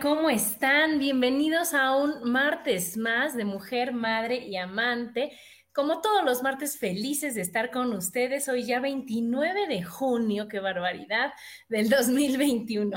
[0.00, 1.00] ¿Cómo están?
[1.00, 5.32] Bienvenidos a un martes más de Mujer, Madre y Amante.
[5.72, 8.48] Como todos los martes, felices de estar con ustedes.
[8.48, 11.32] Hoy ya 29 de junio, qué barbaridad,
[11.68, 12.96] del 2021.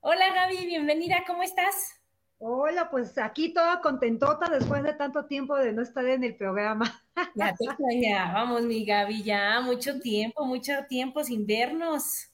[0.00, 2.00] Hola Gaby, bienvenida, ¿cómo estás?
[2.38, 7.04] Hola, pues aquí toda contentota después de tanto tiempo de no estar en el programa.
[7.34, 7.66] Ya te
[8.32, 12.31] vamos, mi Gaby, ya mucho tiempo, mucho tiempo sin vernos.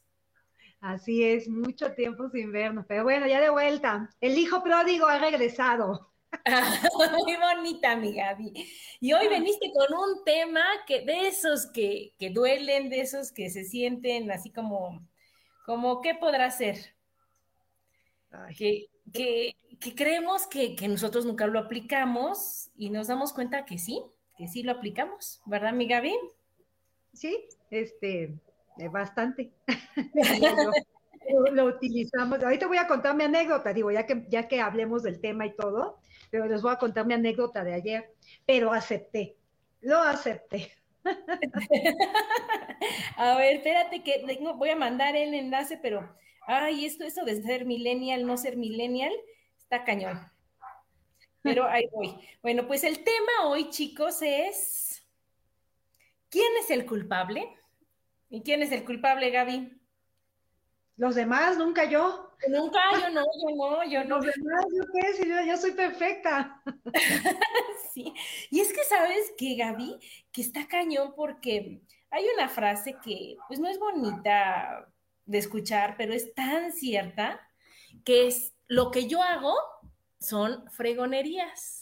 [0.81, 4.09] Así es, mucho tiempo sin vernos, pero bueno, ya de vuelta.
[4.21, 6.13] El hijo pródigo ha regresado.
[7.25, 8.53] Muy bonita, mi Gaby.
[9.01, 13.51] Y hoy veniste con un tema que de esos que, que duelen, de esos que
[13.51, 15.05] se sienten así como,
[15.67, 16.77] como ¿qué podrá ser?
[18.57, 23.79] Que, que, que, creemos que, que nosotros nunca lo aplicamos y nos damos cuenta que
[23.79, 24.03] sí,
[24.37, 26.15] que sí lo aplicamos, ¿verdad, mi Gaby?
[27.15, 28.39] Sí, este,
[28.87, 29.51] bastante.
[31.53, 32.43] lo, utilizamos.
[32.43, 35.55] Ahorita voy a contar mi anécdota, digo, ya que, ya que hablemos del tema y
[35.55, 35.99] todo,
[36.31, 38.15] pero les voy a contar mi anécdota de ayer,
[38.47, 39.37] pero acepté,
[39.81, 40.73] lo acepté.
[43.17, 44.25] a ver, espérate que
[44.57, 46.15] voy a mandar el enlace, pero,
[46.47, 49.13] ay, esto, eso de ser millennial, no ser millennial,
[49.59, 50.21] está cañón.
[51.43, 52.15] Pero ahí voy.
[52.43, 55.07] Bueno, pues el tema hoy, chicos, es,
[56.29, 57.49] ¿quién es el culpable?
[58.31, 59.79] ¿Y quién es el culpable, Gaby?
[60.97, 62.35] Los demás, nunca yo.
[62.49, 64.17] Nunca, yo no, yo no, yo no.
[64.17, 66.63] Los demás, yo qué, si yo, soy perfecta.
[67.95, 68.13] sí,
[68.51, 69.99] y es que sabes que Gaby,
[70.33, 71.81] que está cañón porque
[72.11, 74.89] hay una frase que pues no es bonita
[75.25, 77.41] de escuchar, pero es tan cierta,
[78.05, 79.55] que es lo que yo hago
[80.19, 81.78] son fregonerías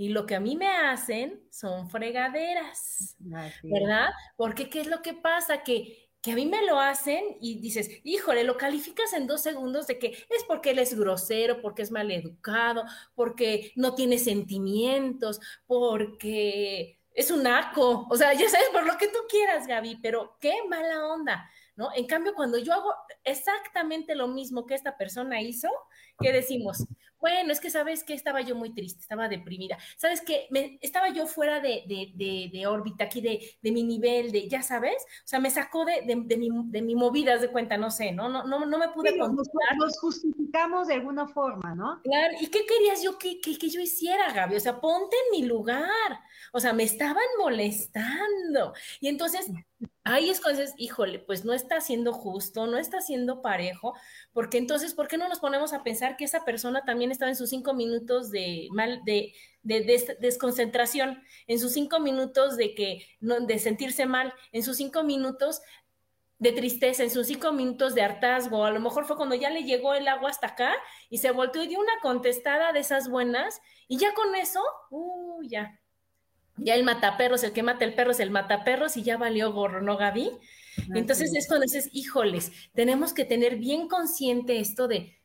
[0.00, 3.16] y lo que a mí me hacen son fregaderas,
[3.62, 4.08] ¿verdad?
[4.34, 5.62] Porque ¿qué es lo que pasa?
[5.62, 9.86] Que, que a mí me lo hacen y dices, híjole, lo calificas en dos segundos
[9.86, 12.84] de que es porque él es grosero, porque es maleducado,
[13.14, 19.08] porque no tiene sentimientos, porque es un naco, o sea, ya sabes, por lo que
[19.08, 21.46] tú quieras, Gaby, pero qué mala onda,
[21.76, 21.90] ¿no?
[21.94, 25.68] En cambio, cuando yo hago exactamente lo mismo que esta persona hizo,
[26.20, 26.86] ¿qué decimos?
[27.20, 29.76] Bueno, es que sabes que estaba yo muy triste, estaba deprimida.
[29.98, 30.48] Sabes que
[30.80, 35.38] estaba yo fuera de, de, órbita aquí, de, mi nivel, de, ya sabes, o sea,
[35.38, 38.30] me sacó de, mi, de mi movida, de cuenta, no sé, ¿no?
[38.30, 42.00] No, no, no me pude sí, nos, justificamos de alguna forma, ¿no?
[42.02, 44.56] Claro, ¿y qué querías yo que, que, que yo hiciera, Gaby?
[44.56, 46.20] O sea, ponte en mi lugar.
[46.52, 48.72] O sea, me estaban molestando.
[49.00, 49.50] Y entonces
[50.04, 53.94] ahí es cuando dices, híjole, pues no está siendo justo, no está siendo parejo,
[54.32, 57.36] porque entonces, ¿por qué no nos ponemos a pensar que esa persona también estaba en
[57.36, 63.58] sus cinco minutos de mal, de, de, desconcentración, en sus cinco minutos de que, de
[63.58, 65.60] sentirse mal, en sus cinco minutos
[66.38, 69.64] de tristeza, en sus cinco minutos de hartazgo, a lo mejor fue cuando ya le
[69.64, 70.72] llegó el agua hasta acá
[71.10, 75.42] y se volteó y dio una contestada de esas buenas, y ya con eso, uh,
[75.42, 75.79] ya,
[76.60, 79.80] ya el mataperros, el que mata el perro es el mataperros y ya valió gorro,
[79.82, 80.30] ¿no, Gaby?
[80.94, 85.18] Entonces es cuando dices, híjoles, tenemos que tener bien consciente esto de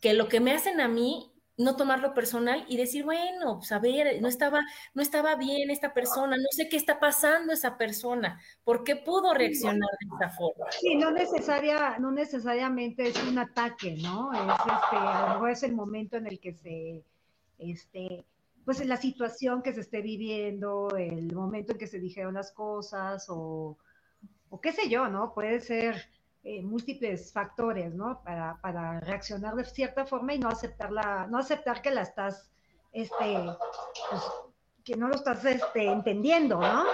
[0.00, 3.78] que lo que me hacen a mí, no tomarlo personal y decir, bueno, pues a
[3.78, 4.60] ver, no estaba,
[4.92, 9.32] no estaba bien esta persona, no sé qué está pasando esa persona, ¿por qué pudo
[9.32, 10.66] reaccionar de esa forma?
[10.72, 14.32] Sí, no necesaria, no necesariamente es un ataque, ¿no?
[14.32, 17.04] Es este, a lo mejor es el momento en el que se,
[17.58, 18.24] este,
[18.64, 23.26] pues la situación que se esté viviendo, el momento en que se dijeron las cosas
[23.28, 23.78] o,
[24.62, 25.34] qué sé yo, ¿no?
[25.34, 26.08] Puede ser
[26.44, 28.22] eh, múltiples factores, ¿no?
[28.22, 32.50] Para, para, reaccionar de cierta forma y no aceptarla, no aceptar que la estás
[32.92, 33.34] este,
[34.10, 34.22] pues,
[34.84, 36.84] que no lo estás este, entendiendo, ¿no?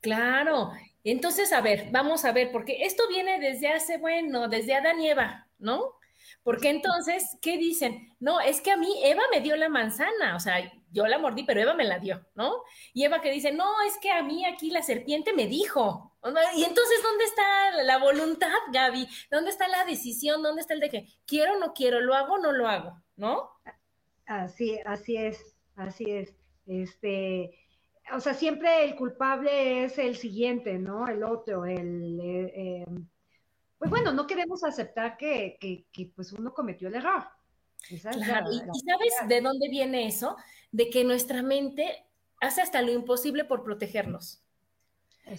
[0.00, 0.72] Claro.
[1.04, 5.08] Entonces, a ver, vamos a ver, porque esto viene desde hace, bueno, desde Adán y
[5.08, 5.94] Eva, ¿no?
[6.42, 8.14] Porque entonces, ¿qué dicen?
[8.18, 11.44] No, es que a mí Eva me dio la manzana, o sea, yo la mordí,
[11.44, 12.62] pero Eva me la dio, ¿no?
[12.92, 16.16] Y Eva que dice, no, es que a mí aquí la serpiente me dijo.
[16.56, 19.08] Y entonces, ¿dónde está la voluntad, Gaby?
[19.30, 20.42] ¿Dónde está la decisión?
[20.42, 23.00] ¿Dónde está el de que quiero o no quiero, lo hago o no lo hago,
[23.16, 23.50] ¿no?
[24.26, 26.34] Así, así es, así es.
[26.66, 27.58] Este,
[28.12, 31.08] o sea, siempre el culpable es el siguiente, ¿no?
[31.08, 32.20] El otro, el...
[32.20, 33.08] Eh, em,
[33.80, 37.24] pues bueno, no queremos aceptar que, pues uno cometió el error.
[38.12, 40.36] claro, y, sabes de dónde viene eso?
[40.70, 42.06] De que nuestra mente
[42.42, 44.44] hace hasta lo imposible por protegernos.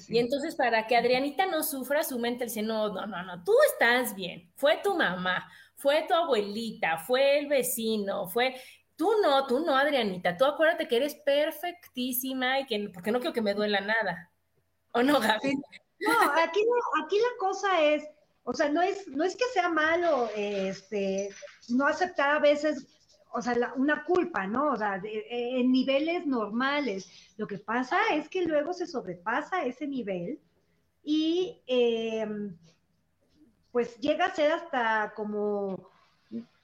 [0.07, 3.53] Y entonces para que Adrianita no sufra, su mente dice, no, no, no, no, tú
[3.71, 8.55] estás bien, fue tu mamá, fue tu abuelita, fue el vecino, fue,
[8.95, 10.37] Tú no, tú no, Adrianita.
[10.37, 14.31] Tú acuérdate que eres perfectísima y que, porque no quiero que me duela nada.
[14.91, 15.55] ¿O no, Gaby?
[16.01, 16.59] No, aquí,
[17.03, 18.03] aquí la cosa es,
[18.43, 21.29] o sea, no es, no es que sea malo este,
[21.69, 22.87] no aceptar a veces,
[23.33, 24.71] o sea, una culpa, ¿no?
[24.71, 27.07] O sea, en niveles normales.
[27.37, 30.39] Lo que pasa es que luego se sobrepasa ese nivel
[31.03, 32.57] y em,
[33.71, 35.89] pues llega a ser hasta como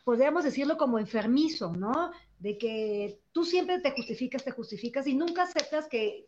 [0.04, 2.12] podríamos decirlo como enfermizo, ¿no?
[2.40, 6.26] de que tú siempre te justificas, te justificas y nunca aceptas que,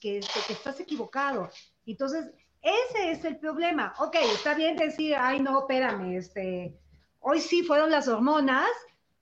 [0.50, 1.50] estás equivocado.
[1.86, 3.94] Entonces, ese es el problema.
[4.00, 6.77] Ok, está bien decir, ay, no, espérame, este,
[7.19, 8.69] hoy sí fueron las hormonas,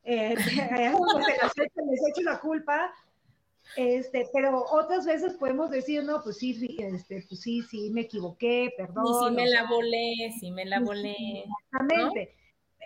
[0.04, 2.94] eh, les echo la culpa,
[3.76, 8.74] este, pero otras veces podemos decir, no, pues sí, este, pues sí, sí, me equivoqué,
[8.78, 9.06] perdón.
[9.06, 11.44] Y sí me la volé, sí me la volé.
[11.44, 12.36] Exactamente.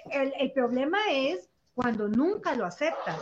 [0.09, 3.21] El, el problema es cuando nunca lo aceptas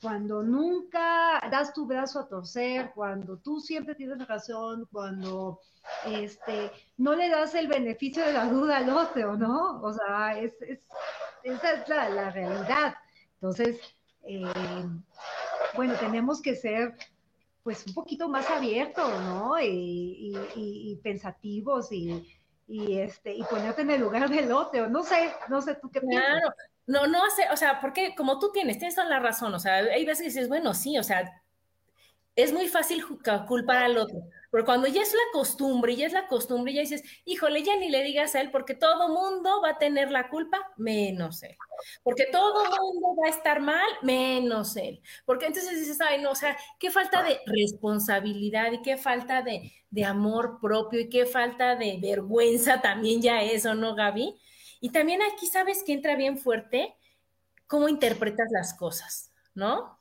[0.00, 5.60] cuando nunca das tu brazo a torcer, cuando tú siempre tienes razón, cuando
[6.06, 9.80] este, no le das el beneficio de la duda al otro, ¿no?
[9.82, 10.52] O sea, es,
[11.42, 12.94] esa es la, realidad.
[13.34, 13.80] Entonces,
[14.22, 14.42] eh,
[15.74, 16.94] bueno, tenemos que ser
[17.62, 19.60] pues un poquito más abiertos, ¿no?
[19.60, 22.26] Y, y, pensativos y,
[22.66, 24.88] y, este, y ponerte en el lugar del otro.
[24.88, 26.40] No sé, no sé tú qué piensas.
[26.40, 26.54] Claro,
[26.88, 29.76] no, no hace, o sea, porque como tú tienes, tienes toda la razón, o sea,
[29.76, 31.42] hay veces que dices, bueno, sí, o sea,
[32.34, 33.04] es muy fácil
[33.46, 34.20] culpar al otro,
[34.50, 37.90] pero cuando ya es la costumbre, ya es la costumbre, ya dices, híjole, ya ni
[37.90, 41.56] le digas a él, porque todo mundo va a tener la culpa, menos él,
[42.02, 46.34] porque todo mundo va a estar mal, menos él, porque entonces dices, ay, no, o
[46.36, 51.76] sea, qué falta de responsabilidad y qué falta de, de amor propio y qué falta
[51.76, 54.34] de vergüenza también ya eso, ¿no, Gaby?
[54.80, 56.94] Y también aquí sabes que entra bien fuerte
[57.66, 59.98] cómo interpretas las cosas, ¿no?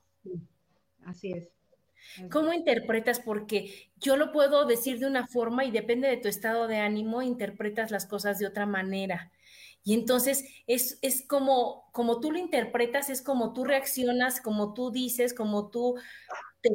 [1.05, 1.47] Así es.
[2.31, 3.19] ¿Cómo interpretas?
[3.19, 7.21] Porque yo lo puedo decir de una forma y depende de tu estado de ánimo,
[7.21, 9.31] interpretas las cosas de otra manera.
[9.83, 14.91] Y entonces es, es como, como tú lo interpretas, es como tú reaccionas, como tú
[14.91, 15.95] dices, como tú
[16.61, 16.69] te,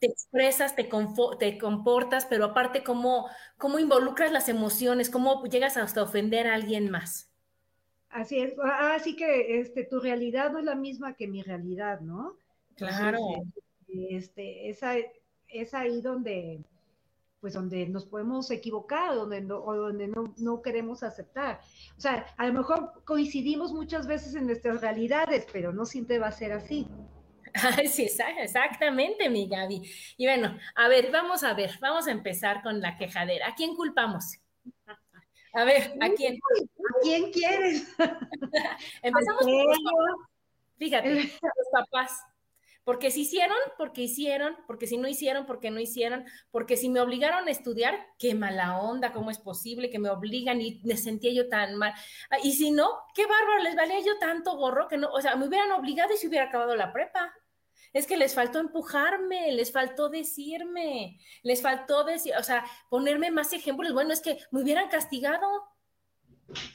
[0.00, 0.88] expresas, te,
[1.38, 3.28] te, comportas, pero aparte cómo,
[3.58, 7.31] cómo involucras las emociones, cómo llegas hasta ofender a alguien más.
[8.12, 12.36] Así es, así que este, tu realidad no es la misma que mi realidad, ¿no?
[12.76, 13.18] Claro.
[13.88, 14.96] este, esa,
[15.48, 16.60] es ahí donde,
[17.40, 21.60] pues donde nos podemos equivocar, donde no, o donde no, no, queremos aceptar.
[21.96, 26.26] O sea, a lo mejor coincidimos muchas veces en nuestras realidades, pero no siempre va
[26.26, 26.86] a ser así.
[27.90, 28.08] sí,
[28.42, 29.82] exactamente, mi Gaby.
[30.18, 33.48] Y bueno, a ver, vamos a ver, vamos a empezar con la quejadera.
[33.48, 34.38] ¿A quién culpamos?
[35.52, 36.36] A ver, ¿a quién?
[36.36, 37.94] ¿A quién quieres?
[39.02, 40.32] Empezamos por
[40.78, 42.22] Fíjate, los papás.
[42.84, 47.00] Porque si hicieron, porque hicieron, porque si no hicieron, porque no hicieron, porque si me
[47.00, 51.32] obligaron a estudiar, qué mala onda, cómo es posible que me obligan y me sentía
[51.32, 51.94] yo tan mal.
[52.30, 55.36] Ah, y si no, qué bárbaro, les valía yo tanto gorro que no, o sea,
[55.36, 57.32] me hubieran obligado y se hubiera acabado la prepa.
[57.92, 63.52] Es que les faltó empujarme, les faltó decirme, les faltó decir, o sea, ponerme más
[63.52, 63.92] ejemplos.
[63.92, 65.46] Bueno, es que me hubieran castigado.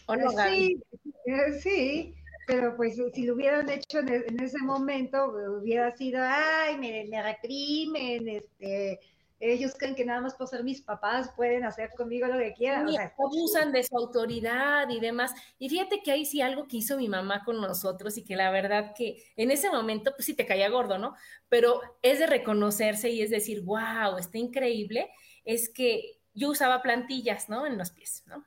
[0.08, 0.82] ¿O no, sí,
[1.26, 2.16] eh, sí,
[2.48, 8.28] pero pues si lo hubieran hecho en, ese momento, hubiera sido, ay, me, me reprimen,
[8.30, 9.00] este,
[9.40, 12.88] ellos creen que nada más por ser mis papás pueden hacer conmigo lo que quieran.
[13.18, 15.34] abusan de su autoridad y demás.
[15.60, 18.50] Y fíjate que ahí sí algo que hizo mi mamá con nosotros y que la
[18.50, 21.16] verdad que en ese momento, pues sí te caía gordo, ¿no?
[21.50, 25.10] Pero es de reconocerse y es decir, wow, está increíble,
[25.46, 27.66] es que yo usaba plantillas, ¿no?
[27.66, 28.46] En los pies, ¿no?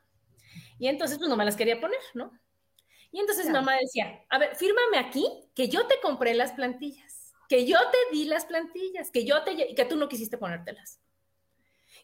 [0.77, 2.31] Y entonces, pues no me las quería poner, ¿no?
[3.11, 7.10] Y entonces mi mamá decía, a ver, fírmame aquí que yo te compré las plantillas
[7.51, 11.01] que yo te di las plantillas, que yo te, que tú no quisiste ponértelas.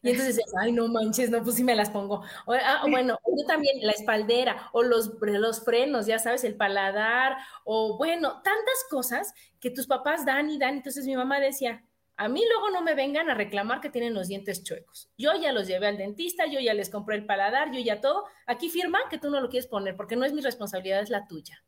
[0.01, 2.21] Y entonces, ay, no manches, no, pues sí me las pongo.
[2.45, 7.37] O, ah, bueno, yo también la espaldera o los, los frenos, ya sabes, el paladar,
[7.63, 10.75] o bueno, tantas cosas que tus papás dan y dan.
[10.75, 11.81] Entonces mi mamá decía,
[12.17, 15.09] a mí luego no me vengan a reclamar que tienen los dientes chuecos.
[15.17, 18.25] Yo ya los llevé al dentista, yo ya les compré el paladar, yo ya todo.
[18.47, 21.25] Aquí firma que tú no lo quieres poner porque no es mi responsabilidad, es la
[21.25, 21.63] tuya.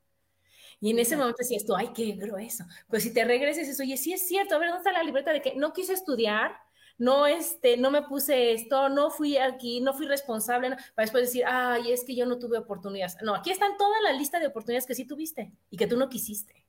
[0.81, 2.63] Y en ese momento decías tú, ay, qué grueso.
[2.87, 5.33] Pues si te regreses eso, oye, sí es cierto, a ver, ¿dónde está la libreta
[5.33, 6.51] de que no quise estudiar?
[6.99, 11.45] no, este, no me puse esto, no fui aquí, no fui responsable, para después decir,
[11.47, 13.17] ay, es que yo no tuve oportunidades.
[13.23, 16.09] No, aquí están toda la lista de oportunidades que sí tuviste y que tú no
[16.09, 16.67] quisiste.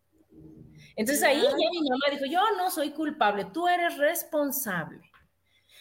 [0.95, 5.11] Entonces ahí ya mi mamá dijo, yo no soy culpable, tú eres responsable.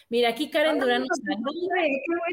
[0.10, 1.36] Mira, aquí Karen Durán nos Qué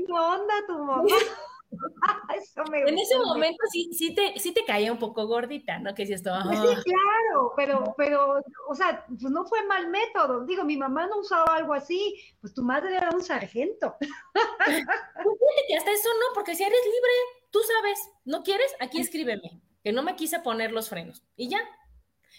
[0.09, 1.05] buena onda tu mamá.
[2.87, 5.95] en ese momento sí, sí, te, sí te caía un poco gordita, ¿no?
[5.95, 6.31] Que si esto.
[6.45, 10.45] Pues sí, claro, pero, pero, o sea, pues no fue mal método.
[10.45, 13.97] Digo, mi mamá no usaba algo así, pues tu madre era un sargento.
[13.99, 17.13] Pues que hasta eso no, porque si eres libre,
[17.51, 18.75] tú sabes, ¿no quieres?
[18.81, 21.25] Aquí escríbeme, que no me quise poner los frenos.
[21.37, 21.59] Y ya,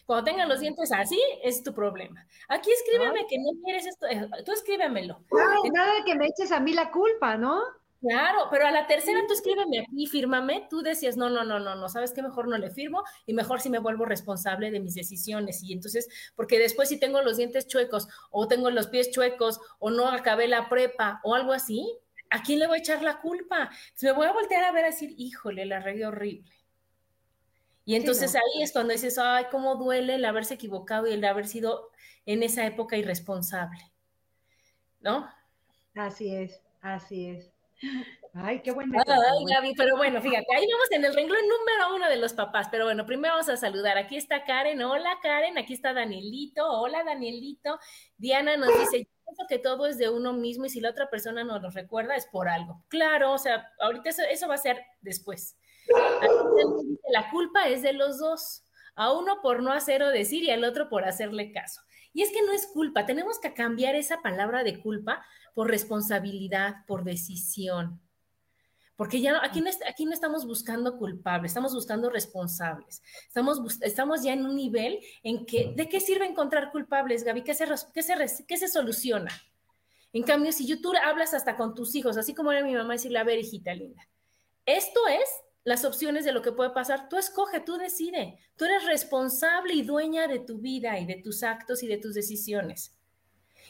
[0.06, 2.26] cuando tengan los dientes así, es tu problema.
[2.48, 5.20] Aquí escríbeme que no quieres esto, eh, tú escríbemelo.
[5.74, 7.62] nada de que me eches a mí la culpa, ¿no?
[8.00, 11.76] Claro, pero a la tercera tú escríbeme aquí, fírmame, tú decías, no, no, no, no,
[11.76, 14.94] no, sabes qué mejor no le firmo y mejor si me vuelvo responsable de mis
[14.94, 15.64] decisiones.
[15.64, 19.90] Y entonces, porque después si tengo los dientes chuecos o tengo los pies chuecos o
[19.90, 21.92] no acabé la prepa o algo así,
[22.30, 23.72] ¿a quién le voy a echar la culpa?
[24.02, 26.52] me voy a voltear a ver a decir, híjole, la regué horrible.
[27.84, 31.48] Y entonces ahí es cuando dices, ay, cómo duele el haberse equivocado y el haber
[31.48, 31.90] sido
[32.26, 33.80] en esa época irresponsable.
[35.00, 35.28] ¿No?
[35.96, 37.57] Así es, así es.
[38.34, 39.04] Ay, qué buena.
[39.06, 42.68] Ay, Gaby, pero bueno, fíjate, ahí vamos en el renglón número uno de los papás,
[42.70, 43.98] pero bueno, primero vamos a saludar.
[43.98, 47.80] Aquí está Karen, hola Karen, aquí está Danielito, hola Danielito.
[48.18, 51.10] Diana nos dice, yo pienso que todo es de uno mismo y si la otra
[51.10, 52.84] persona nos lo recuerda es por algo.
[52.90, 55.58] Claro, o sea, ahorita eso, eso va a ser después.
[57.10, 58.64] La culpa es de los dos,
[58.96, 61.82] a uno por no hacer o decir y al otro por hacerle caso.
[62.14, 65.24] Y es que no es culpa, tenemos que cambiar esa palabra de culpa
[65.58, 68.00] por responsabilidad, por decisión.
[68.96, 73.02] Porque ya aquí no, aquí no estamos buscando culpables, estamos buscando responsables.
[73.28, 77.44] Estamos, estamos ya en un nivel en que, ¿de qué sirve encontrar culpables, Gaby?
[77.44, 79.32] ¿Qué se, qué se, qué se soluciona?
[80.14, 83.18] En cambio, si tú hablas hasta con tus hijos, así como era mi mamá, decirle,
[83.18, 84.08] a ver, hijita linda,
[84.64, 85.28] esto es
[85.64, 87.10] las opciones de lo que puede pasar.
[87.10, 88.38] Tú escoge, tú decide.
[88.56, 92.14] Tú eres responsable y dueña de tu vida y de tus actos y de tus
[92.14, 92.97] decisiones.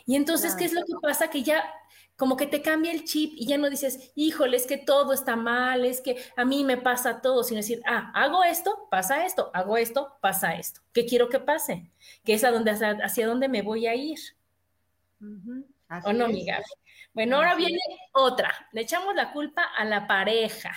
[0.08, 1.30] Y entonces, ¿qué es lo que pasa?
[1.30, 1.70] Que ya
[2.16, 5.36] como que te cambia el chip y ya no dices, híjole, es que todo está
[5.36, 9.52] mal, es que a mí me pasa todo, sino decir, ah, hago esto, pasa esto,
[9.54, 10.82] hago esto, pasa esto.
[10.94, 11.92] ¿Qué quiero que pase?
[12.24, 14.18] Que es a donde, hacia, dónde me voy a ir.
[15.20, 16.60] ¿O no, amiga?
[17.14, 17.80] Bueno, ahora viene
[18.14, 18.52] otra.
[18.72, 20.72] Le echamos la culpa a la pareja.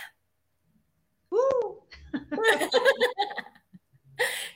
[1.30, 1.78] Uh.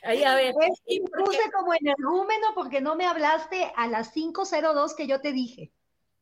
[0.03, 0.55] Ahí, a ver.
[0.87, 5.73] y puse como energúmeno porque no me hablaste a las 5.02 que yo te dije.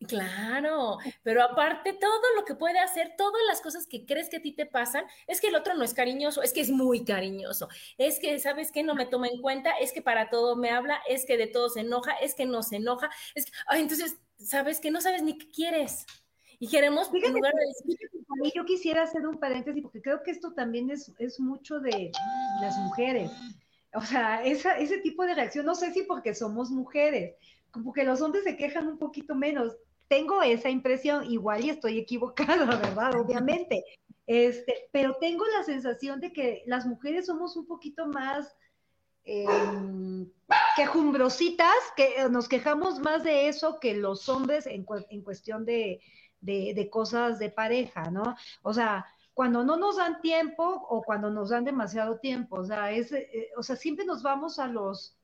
[0.06, 4.42] Claro, pero aparte todo lo que puede hacer, todas las cosas que crees que a
[4.42, 7.68] ti te pasan, es que el otro no es cariñoso, es que es muy cariñoso,
[7.98, 8.82] es que, ¿sabes qué?
[8.82, 11.68] No me toma en cuenta, es que para todo me habla, es que de todo
[11.68, 15.22] se enoja, es que no se enoja, es que, ay, entonces, ¿sabes que No sabes
[15.22, 16.06] ni qué quieres.
[16.62, 17.98] Y queremos, en lugar de decir...
[18.54, 22.10] Yo quisiera hacer un paréntesis porque creo que esto también es, es mucho de
[22.60, 23.30] las mujeres
[23.94, 27.36] o sea, ese tipo de reacción, no sé si porque somos mujeres,
[27.70, 29.76] como que los hombres se quejan un poquito menos.
[30.08, 33.14] Tengo esa impresión, igual y estoy equivocada, ¿verdad?
[33.16, 33.84] Obviamente.
[34.26, 38.54] Este, pero tengo la sensación de que las mujeres somos un poquito más
[39.24, 39.46] eh,
[40.76, 44.84] quejumbrositas, que nos quejamos más de eso que los hombres en,
[45.22, 46.00] cuestión de,
[46.42, 48.36] de, cosas de pareja, ¿no?
[48.62, 52.56] O sea, cuando no nos dan tiempo o cuando nos dan demasiado tiempo.
[52.56, 55.16] O sea, es, eh, o sea siempre nos vamos a los,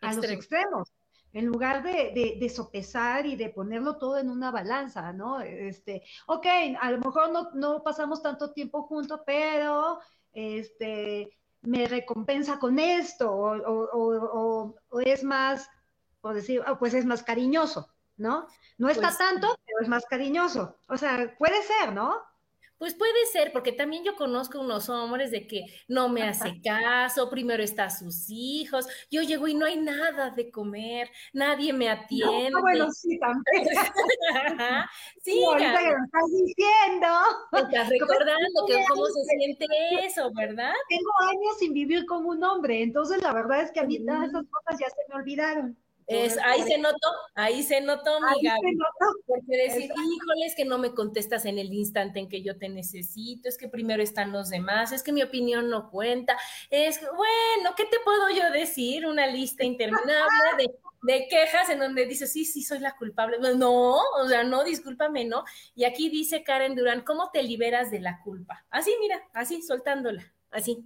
[0.00, 0.92] a los extremos.
[1.34, 5.42] En lugar de, de, sopesar y de ponerlo todo en una balanza, ¿no?
[5.42, 6.46] Este, ok,
[6.80, 10.00] a lo mejor no, no pasamos tanto tiempo juntos, pero
[10.32, 15.68] este, me recompensa con esto, o, o, o, es más,
[16.20, 18.46] por decir, ah, pues es más cariñoso, ¿no?
[18.76, 20.76] No está pues tanto, pero es más cariñoso.
[20.88, 22.16] O sea, puede ser, ¿no?
[22.78, 27.28] Pues puede ser, porque también yo conozco unos hombres de que no me hace caso,
[27.28, 32.50] primero está sus hijos, yo llego y no hay nada de comer, nadie me atiende.
[32.50, 33.42] No, bueno, sí, también.
[35.22, 37.08] sí, ahorita que lo estás diciendo.
[37.52, 39.66] Estás recordando que cómo se siente
[40.04, 40.72] eso, ¿verdad?
[40.88, 44.28] Tengo años sin vivir con un hombre, entonces la verdad es que a mí todas
[44.28, 45.76] esas cosas ya se me olvidaron.
[46.08, 48.78] Es, ahí se notó, ahí se notó, mi Gaby.
[49.26, 53.46] Porque decir, híjoles, que no me contestas en el instante en que yo te necesito,
[53.46, 56.38] es que primero están los demás, es que mi opinión no cuenta.
[56.70, 59.06] Es, bueno, ¿qué te puedo yo decir?
[59.06, 60.72] Una lista interminable
[61.02, 63.36] de, quejas en donde dices, sí, sí, soy la culpable.
[63.56, 65.44] No, o sea, no, discúlpame, no.
[65.74, 68.64] Y aquí dice Karen Durán, ¿cómo te liberas de la culpa?
[68.70, 70.82] Así, mira, así, soltándola, así.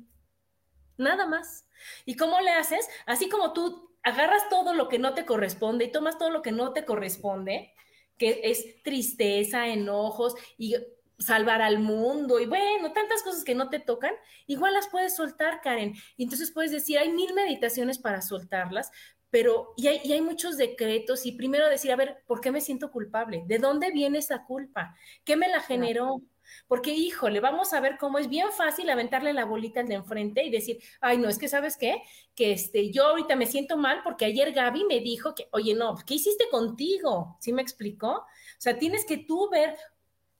[0.97, 1.64] Nada más.
[2.05, 2.88] ¿Y cómo le haces?
[3.07, 6.53] Así como tú agarras todo lo que no te corresponde y tomas todo lo que
[6.53, 7.73] no te corresponde,
[8.19, 10.77] que es tristeza, enojos y
[11.19, 14.15] salvar al mundo y bueno, tantas cosas que no te tocan,
[14.47, 15.95] igual las puedes soltar, Karen.
[16.17, 18.91] Y entonces puedes decir, hay mil meditaciones para soltarlas,
[19.31, 22.61] pero y hay, y hay, muchos decretos y primero decir, a ver, ¿por qué me
[22.61, 23.45] siento culpable?
[23.47, 24.95] ¿De dónde viene esa culpa?
[25.25, 26.21] ¿Qué me la generó?
[26.67, 30.45] Porque, híjole, vamos a ver cómo es bien fácil aventarle la bolita al de enfrente
[30.45, 32.03] y decir, ay, no, es que sabes qué,
[32.35, 35.97] que este, yo ahorita me siento mal porque ayer Gaby me dijo que, oye, no,
[36.07, 37.37] ¿qué hiciste contigo?
[37.41, 38.13] ¿Sí me explicó?
[38.13, 38.27] O
[38.59, 39.77] sea, tienes que tú ver,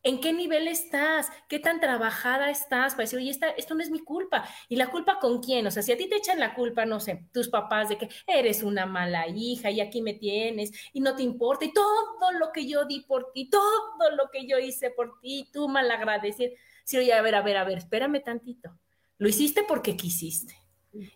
[0.05, 1.29] ¿En qué nivel estás?
[1.49, 2.95] ¿Qué tan trabajada estás?
[2.95, 4.45] Para decir, oye, esto no es mi culpa.
[4.69, 5.67] ¿Y la culpa con quién?
[5.67, 8.09] O sea, si a ti te echan la culpa, no sé, tus papás de que
[8.27, 12.51] eres una mala hija y aquí me tienes y no te importa y todo lo
[12.53, 16.55] que yo di por ti, todo lo que yo hice por ti, tú mal agradecer.
[16.85, 18.77] Sí, oye, a ver, a ver, a ver, espérame tantito.
[19.19, 20.57] Lo hiciste porque quisiste.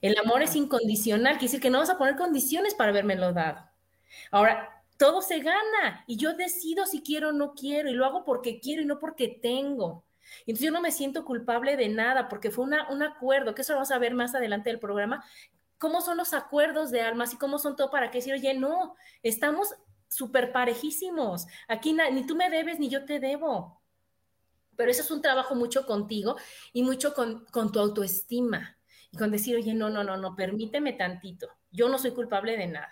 [0.00, 3.69] El amor es incondicional, quiere decir que no vas a poner condiciones para lo dado.
[4.31, 8.25] Ahora, todo se gana y yo decido si quiero o no quiero y lo hago
[8.25, 10.05] porque quiero y no porque tengo.
[10.41, 13.73] Entonces yo no me siento culpable de nada porque fue una, un acuerdo, que eso
[13.73, 15.25] lo vamos a ver más adelante del programa,
[15.79, 18.97] cómo son los acuerdos de almas y cómo son todo para que decir, oye, no,
[19.23, 19.75] estamos
[20.09, 23.83] súper parejísimos, aquí ni tú me debes ni yo te debo.
[24.76, 26.37] Pero eso es un trabajo mucho contigo
[26.73, 28.76] y mucho con, con tu autoestima.
[29.11, 32.67] Y con decir, oye, no, no, no, no, permíteme tantito, yo no soy culpable de
[32.67, 32.91] nada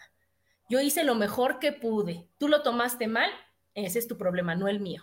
[0.68, 2.28] yo hice lo mejor que pude.
[2.38, 3.30] Tú lo tomaste mal,
[3.74, 5.02] ese es tu problema, no el mío.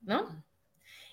[0.00, 0.44] ¿No?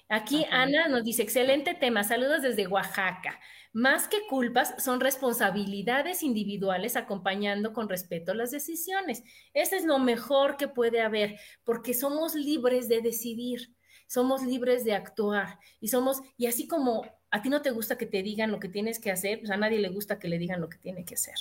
[0.10, 3.40] Aquí Ana nos dice, excelente tema, saludos desde Oaxaca.
[3.72, 9.24] Más que culpas, son responsabilidades individuales acompañando con respeto las decisiones.
[9.54, 13.74] Ese es lo mejor que puede haber, porque somos libres de decidir,
[14.08, 18.06] somos libres de actuar y somos, y así como a ti no te gusta que
[18.06, 20.60] te digan lo que tienes que hacer, pues a nadie le gusta que le digan
[20.60, 21.36] lo que tiene que hacer.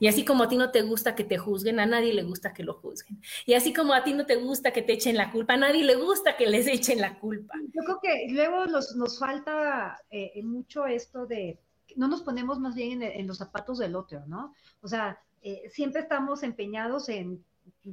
[0.00, 2.52] Y así como a ti no te gusta que te juzguen, a nadie le gusta
[2.52, 3.22] que lo juzguen.
[3.46, 5.84] Y así como a ti no te gusta que te echen la culpa, a nadie
[5.84, 7.54] le gusta que les echen la culpa.
[7.72, 11.60] Yo creo que luego nos, falta eh, mucho esto de,
[11.94, 14.54] no nos ponemos más bien en, los zapatos del otro, ¿no?
[14.82, 17.44] O sea, eh, siempre estamos empeñados en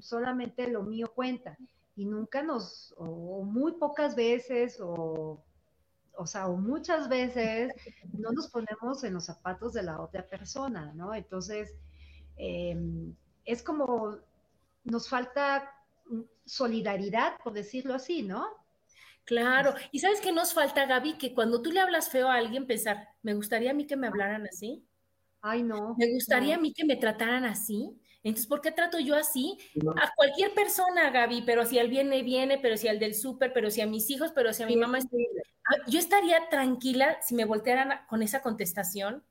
[0.01, 1.57] solamente lo mío cuenta
[1.95, 5.44] y nunca nos, o muy pocas veces, o
[6.17, 7.73] o sea, o muchas veces
[8.13, 11.13] no nos ponemos en los zapatos de la otra persona, ¿no?
[11.13, 11.75] Entonces,
[12.37, 14.17] em, es como
[14.83, 15.71] nos falta
[16.45, 18.45] solidaridad, por decirlo así, ¿no?
[19.25, 22.67] Claro, y sabes qué nos falta, Gaby, que cuando tú le hablas feo a alguien,
[22.67, 24.85] pensar, me gustaría a mí que me hablaran así.
[25.41, 25.95] Ay, no.
[25.97, 27.99] Me gustaría a mí que me trataran así.
[28.25, 29.59] Entonces, ¿por qué trato yo así?
[30.01, 33.69] A cualquier persona, Gaby, pero si al viene, viene, pero si al del súper, pero
[33.69, 34.97] si a mis hijos, pero si a mi mamá.
[34.97, 39.23] Ah, yo estaría tranquila si me voltearan con esa contestación,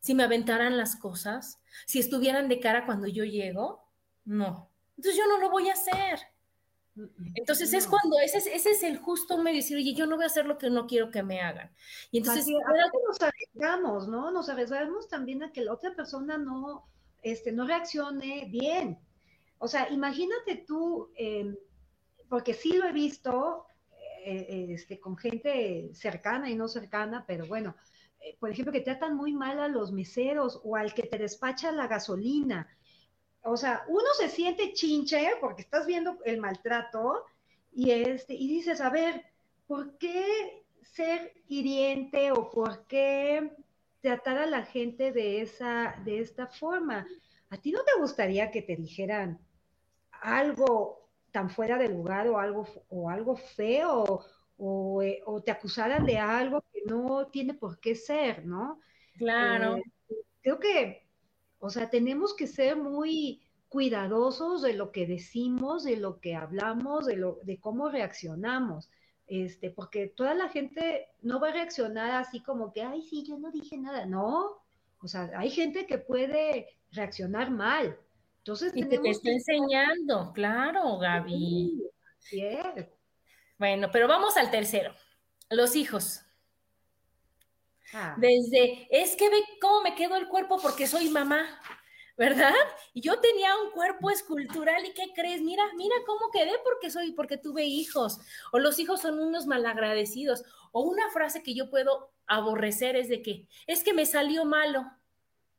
[0.00, 3.84] si me aventaran las cosas, si estuvieran de cara cuando yo llego.
[4.24, 4.70] No.
[4.96, 6.18] Entonces yo no lo voy a hacer.
[7.34, 10.24] Entonces es cuando ese es, ese es el justo medio decir, oye, yo no voy
[10.24, 11.70] a hacer lo que no quiero que me hagan.
[12.10, 12.46] Y entonces...
[12.48, 14.30] nos arriesgamos, ¿no?
[14.30, 16.88] Nos arriesgamos también a que la otra persona no,
[17.22, 18.98] este, no reaccione bien.
[19.58, 21.56] O sea, imagínate tú, em,
[22.28, 23.66] porque sí lo he visto
[24.24, 27.74] eh, eh, este, con gente cercana y no cercana, pero bueno,
[28.20, 31.72] eh, por ejemplo, que tratan muy mal a los meseros o al que te despacha
[31.72, 32.68] la gasolina.
[33.42, 37.24] O sea, uno se siente chinche porque estás viendo el maltrato
[37.72, 39.24] y, este, y dices, a ver,
[39.66, 43.52] ¿por qué ser hiriente o por qué
[44.00, 47.06] tratar a la gente de, esa, de esta forma.
[47.50, 49.38] ¿A ti no te gustaría que te dijeran
[50.10, 54.24] algo tan fuera de lugar o algo, o algo feo
[54.56, 58.80] o, eh, te acusaran de algo que no tiene por qué ser, ¿no?
[59.16, 59.76] Claro.
[59.76, 59.82] Eh,
[60.42, 61.06] creo que,
[61.58, 67.06] o sea, tenemos que ser muy cuidadosos de lo que decimos, de lo que hablamos,
[67.06, 68.90] de, lo, de cómo reaccionamos,
[69.28, 73.38] este, porque toda la gente no va a reaccionar así como que, ay, sí, yo
[73.38, 74.62] no dije nada, no,
[75.00, 77.98] o sea, hay gente que puede reaccionar mal.
[78.38, 81.82] Entonces, y te, estoy enseñando, claro, Gaby.
[82.18, 82.42] Sí,
[83.58, 84.94] Bueno, pero vamos al tercero,
[85.50, 86.22] los hijos.
[87.92, 88.16] Ah.
[88.18, 91.60] Desde, es que ve cómo me quedó el cuerpo porque soy mamá.
[92.18, 92.52] ¿Verdad?
[92.92, 95.40] Y yo tenía un cuerpo escultural y ¿qué crees?
[95.40, 98.18] Mira, mira cómo quedé porque soy, porque tuve hijos,
[98.52, 103.22] o los hijos son unos malagradecidos, o una frase que yo puedo aborrecer es de
[103.22, 104.84] que, es que me salió malo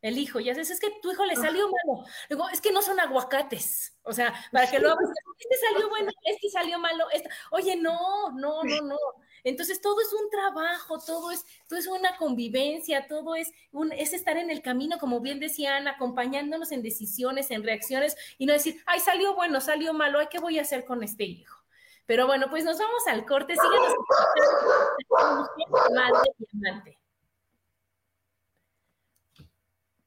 [0.02, 2.82] el hijo, ya sabes, es que tu hijo le salió malo, digo, es que no
[2.82, 7.30] son aguacates, o sea, para que lo hagas, este salió bueno, este salió malo, este,
[7.52, 8.98] oye, no, no, no, no,
[9.44, 14.14] entonces todo es un trabajo, todo es, todo es una convivencia, todo es, un, es
[14.14, 18.82] estar en el camino, como bien decían, acompañándonos en decisiones, en reacciones y no decir,
[18.86, 21.60] ay, salió bueno, salió malo, ay, ¿qué voy a hacer con este hijo?
[22.06, 23.54] Pero bueno, pues nos vamos al corte.
[23.54, 23.94] Síganos
[25.94, 26.99] madre y amante.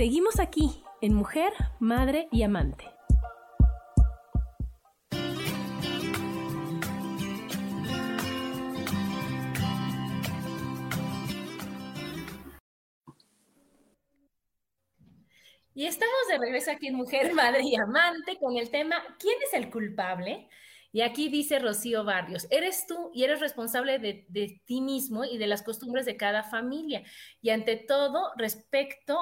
[0.00, 2.86] Seguimos aquí en Mujer, Madre y Amante.
[15.74, 19.52] Y estamos de regreso aquí en Mujer, Madre y Amante con el tema ¿Quién es
[19.52, 20.48] el culpable?
[20.92, 25.46] Y aquí dice Rocío Barrios, eres tú y eres responsable de, ti mismo y de
[25.46, 27.02] las costumbres de cada familia.
[27.42, 29.18] Y ante todo, respecto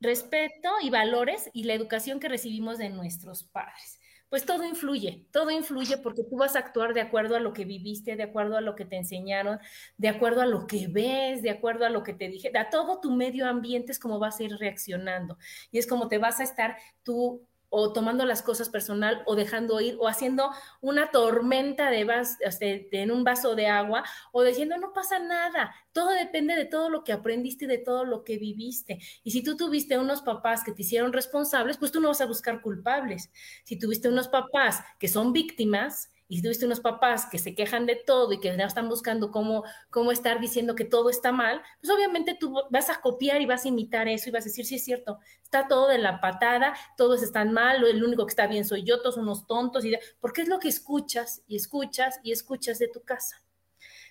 [0.00, 4.00] respeto y valores y la educación que recibimos de nuestros padres.
[4.28, 7.64] Pues todo influye, todo influye porque tú vas a actuar de acuerdo a lo que
[7.64, 9.60] viviste, de acuerdo a lo que te enseñaron,
[9.98, 13.00] de acuerdo a lo que ves, de acuerdo a lo que te dije, a todo
[13.00, 15.38] tu medio ambiente es como vas a ir reaccionando
[15.70, 17.46] y es como te vas a estar tú
[17.78, 22.06] o tomando las cosas personal o dejando ir o haciendo una tormenta de,
[22.40, 25.74] este, en un vaso de agua o diciendo no pasa nada.
[25.92, 28.98] Todo depende de todo lo que aprendiste, de todo lo que viviste.
[29.22, 32.26] Y si tú tuviste unos papás que te hicieron responsables, pues tú no vas a
[32.26, 33.30] buscar culpables.
[33.64, 37.86] Si tuviste unos papás que son víctimas, y si tuviste unos papás que se quejan
[37.86, 41.92] de todo y que están buscando cómo, cómo estar diciendo que todo está mal, pues
[41.92, 44.76] obviamente tú vas a copiar y vas a imitar eso y vas a decir, sí
[44.76, 48.64] es cierto, está todo de la patada, todos están mal, el único que está bien
[48.64, 52.78] soy yo, todos unos tontos, y porque es lo que escuchas y escuchas y escuchas
[52.78, 53.42] de tu casa.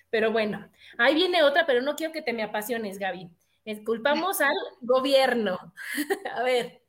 [0.08, 3.30] Pero bueno, ahí viene otra, pero no quiero que te me apasiones, Gaby.
[3.84, 5.58] Culpamos al gobierno.
[6.32, 6.82] a ver.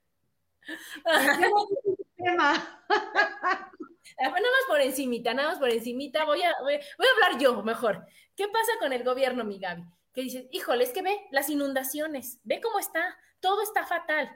[4.19, 7.61] Ah, nada más por encimita, nada más por encimita, voy a, voy, a hablar yo
[7.61, 8.03] mejor.
[8.35, 9.83] ¿Qué pasa con el gobierno, mi Gaby?
[10.17, 14.35] que dices, híjole, es que ve las inundaciones, ve cómo está, todo está fatal.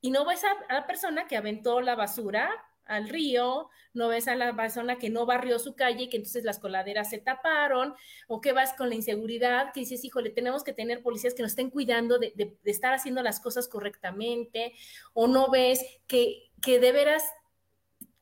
[0.00, 2.50] Y no ves a la persona que aventó la basura
[2.86, 6.58] al río, no ves a la persona que no barrió su calle, que entonces las
[6.58, 7.94] coladeras se taparon,
[8.26, 11.52] o que vas con la inseguridad, que dices, híjole, tenemos que tener policías que nos
[11.52, 14.74] estén cuidando de, estar haciendo las cosas correctamente,
[15.12, 17.24] o no ves que, que de veras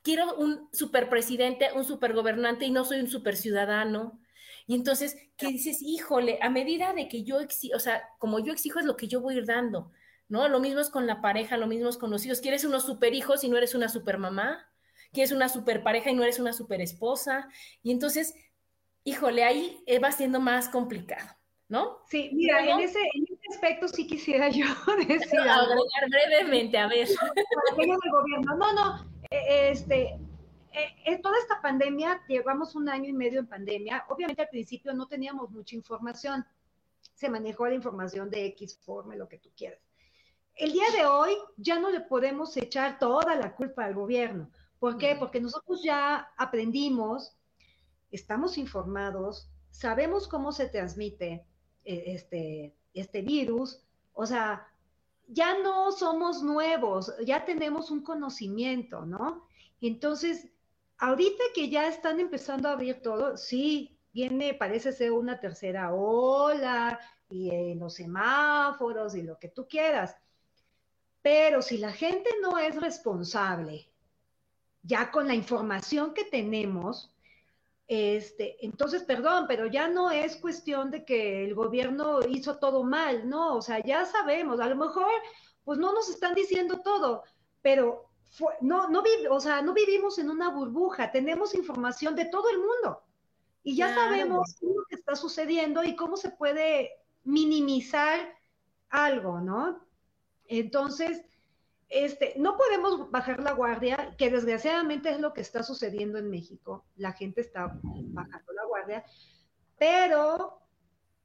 [0.02, 4.20] quiero un superpresidente, un supergobernante y no soy un superciudadano.
[4.66, 5.82] Y entonces, ¿qué dices?
[5.82, 9.08] Híjole, a medida de que yo exijo, o sea, como yo exijo es lo que
[9.08, 9.92] yo voy a ir dando.
[10.30, 10.48] ¿no?
[10.48, 12.40] Lo mismo es con la pareja, lo mismo es con los hijos.
[12.40, 14.64] ¿Quieres unos super hijos y no eres una super mamá?
[15.12, 17.48] ¿Quieres una super pareja y no eres una super esposa?
[17.82, 18.34] Y entonces,
[19.02, 21.28] híjole, ahí va siendo más complicado,
[21.70, 22.00] ¿no?
[22.06, 24.66] Sí, mira, en, ese, en ese aspecto sí quisiera yo
[25.08, 25.86] decir algo.
[26.10, 27.08] brevemente, a ver.
[28.44, 30.18] No, no, e, este,
[30.72, 34.92] e, en toda esta pandemia, llevamos un año y medio en pandemia, obviamente al principio
[34.92, 36.44] no teníamos mucha información,
[37.14, 39.80] se manejó la información de X forma, lo que tú quieras
[40.60, 44.50] el día de hoy ya no le podemos echar toda la culpa al gobierno.
[44.78, 45.16] ¿Por qué?
[45.18, 47.34] Porque nosotros ya aprendimos,
[48.10, 51.46] estamos informados, sabemos cómo se transmite
[51.84, 54.66] este, este virus, o sea,
[55.28, 59.46] ya no somos nuevos, ya tenemos un conocimiento, ¿no?
[59.80, 60.48] Entonces,
[60.98, 66.98] ahorita que ya están empezando a abrir todo, sí, viene, parece ser una tercera ola
[67.28, 70.16] y eh, los semáforos y lo que tú quieras
[71.22, 73.88] pero si la gente no es responsable,
[74.82, 77.14] ya con la información que tenemos,
[77.92, 83.28] este, entonces, perdón, pero ya no es cuestión de que el gobierno hizo todo mal,
[83.28, 85.10] no, o sea, ya sabemos, a lo mejor,
[85.64, 87.24] pues no nos están diciendo todo,
[87.62, 88.08] pero
[88.60, 93.02] no, no, o sea, no vivimos en una burbuja, tenemos información de todo el mundo.
[93.64, 96.92] Y ya sabemos lo que está sucediendo y cómo se puede
[97.24, 98.20] minimizar
[98.88, 99.84] algo, ¿no?
[100.46, 101.24] Entonces,
[101.90, 106.86] este, no podemos bajar la guardia, que desgraciadamente es lo que está sucediendo en México.
[106.96, 109.04] La gente está bajando la guardia,
[109.76, 110.62] pero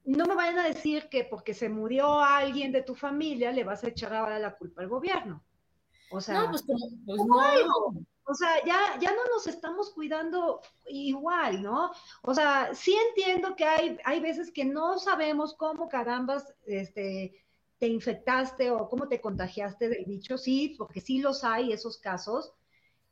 [0.05, 3.83] no me vayan a decir que porque se murió alguien de tu familia le vas
[3.83, 5.43] a echar ahora la culpa al gobierno.
[6.11, 8.05] O sea, no, pues, pues no.
[8.27, 11.91] O sea, ya, ya no nos estamos cuidando igual, ¿no?
[12.23, 17.44] O sea, sí entiendo que hay, hay veces que no sabemos cómo carambas, este,
[17.77, 22.53] te infectaste o cómo te contagiaste del bicho, sí, porque sí los hay esos casos,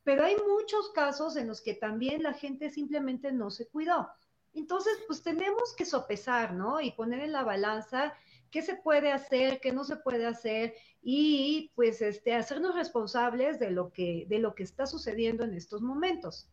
[0.02, 4.08] pero hay muchos casos en los que también la gente simplemente no se cuidó.
[4.52, 6.80] Entonces, pues tenemos que sopesar, ¿no?
[6.80, 8.14] Y poner en la balanza
[8.50, 13.70] qué se puede hacer, qué no se puede hacer y pues este hacernos responsables de
[13.70, 16.48] lo que de lo que está sucediendo en estos momentos.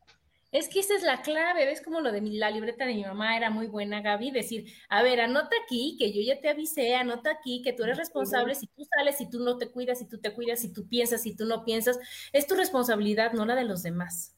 [0.51, 3.37] Es que esa es la clave, ¿ves como lo de la libreta de mi mamá
[3.37, 4.31] era muy buena, Gaby?
[4.31, 7.97] Decir, a ver, anota aquí que yo ya te avisé, anota aquí que tú eres
[7.97, 10.89] responsable si tú sales, si tú no te cuidas, si tú te cuidas, si tú
[10.89, 11.99] piensas, si tú no piensas.
[12.33, 14.35] Es tu responsabilidad, no la de los demás,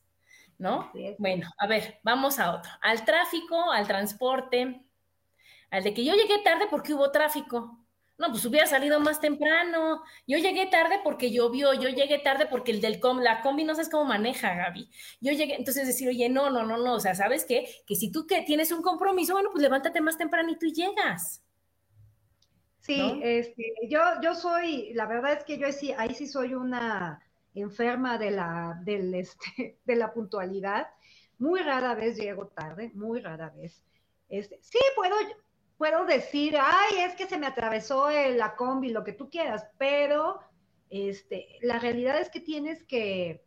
[0.59, 0.91] ¿no?
[1.17, 2.71] Bueno, a ver, vamos a otro.
[2.81, 4.85] Al tráfico, al transporte,
[5.71, 7.82] al de que yo llegué tarde porque hubo tráfico.
[8.17, 10.03] No, pues hubiera salido más temprano.
[10.27, 13.73] Yo llegué tarde porque llovió, yo llegué tarde porque el del com, la combi no
[13.73, 14.89] sabes cómo maneja, Gaby.
[15.19, 17.67] Yo llegué, entonces decir, oye, no, no, no, no, o sea, ¿sabes qué?
[17.87, 21.43] Que si tú que tienes un compromiso, bueno, pues levántate más temprano y tú llegas.
[22.79, 27.21] Sí, este, yo, yo soy, la verdad es que yo sí, ahí sí soy una
[27.55, 30.87] enferma de la, del, este, de la puntualidad.
[31.39, 33.83] Muy rara vez llego tarde, muy rara vez.
[34.29, 35.15] Este, sí, puedo,
[35.83, 40.39] puedo decir, ay, es que se me atravesó la combi, lo que tú quieras, pero
[40.89, 43.43] este, la realidad es que tienes que,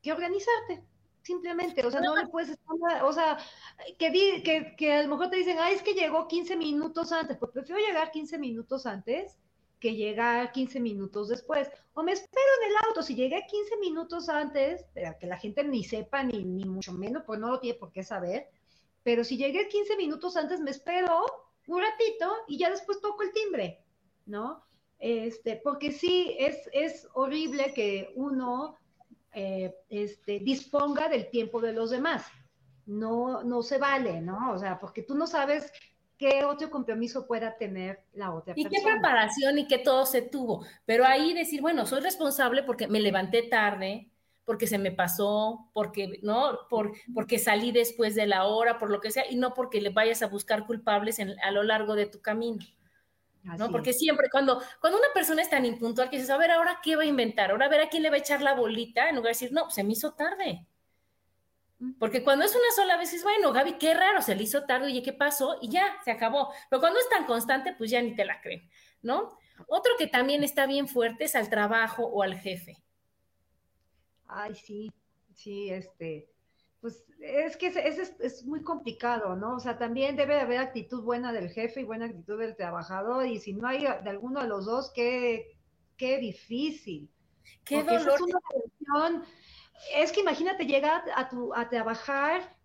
[0.00, 0.84] que organizarte,
[1.20, 3.38] simplemente, o sea, no le puedes estar, o sea,
[3.98, 4.12] que,
[4.44, 7.50] que, que, a lo mejor te dicen, ay, es que llegó 15 minutos antes, pues
[7.50, 9.36] prefiero llegar 15 minutos antes
[9.80, 14.28] que llegar 15 minutos después, o me espero en el auto, si llegué 15 minutos
[14.28, 17.80] antes, para que la gente ni sepa, ni, ni mucho menos, pues no lo tiene
[17.80, 18.48] por qué saber,
[19.02, 21.24] pero si llegué 15 minutos antes, me espero
[21.66, 23.84] un ratito y ya después toco el timbre,
[24.26, 24.64] ¿no?
[24.98, 28.76] Este, porque sí, es, es horrible que uno
[29.32, 32.24] eh, este, disponga del tiempo de los demás.
[32.86, 34.52] No, no se vale, ¿no?
[34.52, 35.72] O sea, porque tú no sabes
[36.18, 38.68] qué otro compromiso pueda tener la otra persona.
[38.68, 40.64] Y qué preparación y qué todo se tuvo.
[40.84, 44.11] Pero ahí decir, bueno, soy responsable porque me levanté tarde,
[44.44, 46.58] porque se me pasó, porque, ¿no?
[46.68, 49.90] Por, porque salí después de la hora, por lo que sea, y no porque le
[49.90, 52.58] vayas a buscar culpables a lo largo de tu camino.
[53.58, 53.70] ¿no?
[53.70, 56.96] Porque siempre, cuando, cuando una persona es tan impuntual que dices, a ver, ahora qué
[56.96, 59.16] va a inventar, ahora a ver a quién le va a echar la bolita, en
[59.16, 60.66] lugar de decir, no, se me hizo tarde.
[61.98, 64.86] Porque cuando es una sola vez, es bueno, Gaby, qué raro, se le hizo tarde,
[64.86, 65.58] oye, ¿qué pasó?
[65.60, 66.52] Y ya, se acabó.
[66.70, 68.70] Pero cuando es tan constante, pues ya ni te la creen,
[69.02, 69.36] ¿no?
[69.66, 72.82] Otro que también está bien fuerte es al trabajo o al jefe.
[74.34, 74.92] Ay, sí,
[75.34, 76.28] sí, este,
[76.80, 79.56] pues es que es, es, muy complicado, ¿no?
[79.56, 83.38] O sea, también debe haber actitud buena del jefe y buena actitud del trabajador, y
[83.38, 85.56] si no hay de alguno de los dos, qué,
[85.96, 87.08] qué difícil.
[87.64, 88.14] Qué dolor.
[88.14, 88.20] Es,
[88.80, 89.22] una
[89.94, 92.56] es que imagínate llegar a, tu, a trabajar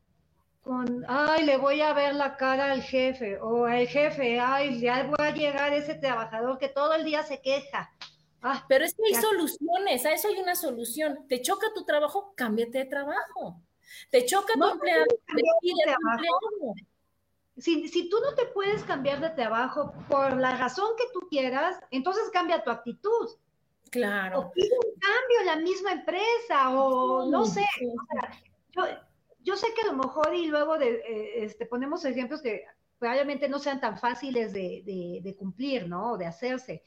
[0.62, 5.04] con, ay, le voy a ver la cara al jefe, o al jefe, ay, ya
[5.04, 7.92] voy a llegar ese trabajador que todo el día se queja.
[8.42, 11.28] Ah, Pero es que hay soluciones, a eso hay una solución.
[11.28, 13.62] Te choca tu trabajo, cámbiate de trabajo.
[14.12, 15.06] Te choca tu empleado,
[17.58, 21.80] Si, si, tú no te puedes cambiar de trabajo por la razón que tú quieras,
[21.90, 23.30] entonces cambia tu actitud.
[23.90, 24.40] Claro.
[24.40, 27.66] O pide un cambio en la misma empresa, o no sé.
[28.76, 28.84] yo,
[29.42, 32.66] yo, sé que a lo mejor y luego de, eh, este, ponemos ejemplos que
[33.00, 36.12] probablemente no sean tan fáciles de, de, de cumplir, ¿no?
[36.12, 36.84] O de hacerse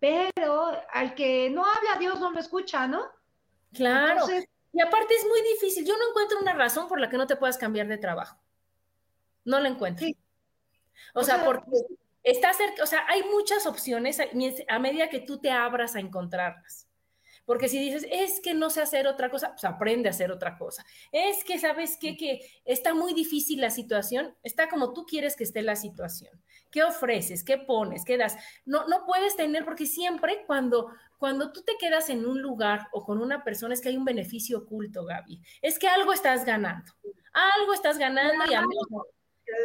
[0.00, 3.04] pero al que no habla Dios no lo escucha, ¿no?
[3.72, 4.26] Claro.
[4.72, 5.86] y aparte es muy difícil.
[5.86, 8.36] Yo no encuentro una razón por la que no te puedas cambiar de trabajo.
[9.44, 10.06] No la encuentro.
[11.14, 11.64] O, sea, porque
[12.22, 14.18] está cerca, o sea, hay muchas opciones
[14.68, 16.88] a medida que tú te abras a encontrarlas.
[17.44, 20.56] Porque si dices, es que no sé hacer otra cosa, pues aprende a hacer otra
[20.56, 20.84] cosa.
[21.10, 22.16] Es que, ¿sabes qué?
[22.16, 26.30] Que está muy difícil la situación, está como tú quieres que esté la situación.
[26.70, 27.42] ¿Qué ofreces?
[27.42, 28.04] ¿Qué pones?
[28.04, 28.36] ¿Qué das?
[28.64, 33.04] No, no puedes tener, porque siempre cuando, cuando tú te quedas en un lugar o
[33.04, 35.42] con una persona es que hay un beneficio oculto, Gaby.
[35.60, 36.92] Es que algo estás ganando.
[37.32, 38.76] Algo estás ganando y a mí,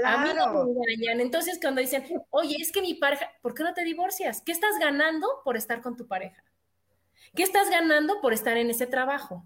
[0.04, 1.22] a mí no me engañan.
[1.22, 4.41] Entonces, cuando dicen, oye, es que mi pareja, ¿por qué no te divorcias?
[4.41, 6.44] ¿Qué estás ganando por estar con tu pareja?
[7.36, 9.46] ¿Qué estás ganando por estar en ese trabajo?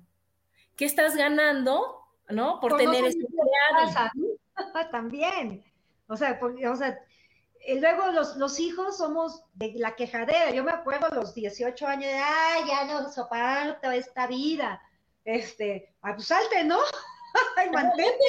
[0.76, 2.60] ¿Qué estás ganando, no?
[2.62, 4.12] Por tener ese empleado.
[4.91, 5.63] También.
[6.08, 7.00] O sea, o sea,
[7.80, 10.52] luego los, los, hijos somos de la quejadera.
[10.52, 14.82] Yo me acuerdo a los 18 años de, ay, ya no soporto esta vida.
[15.26, 16.80] Este, ah, pues salte, ¿no?
[17.58, 18.26] ay, mantente.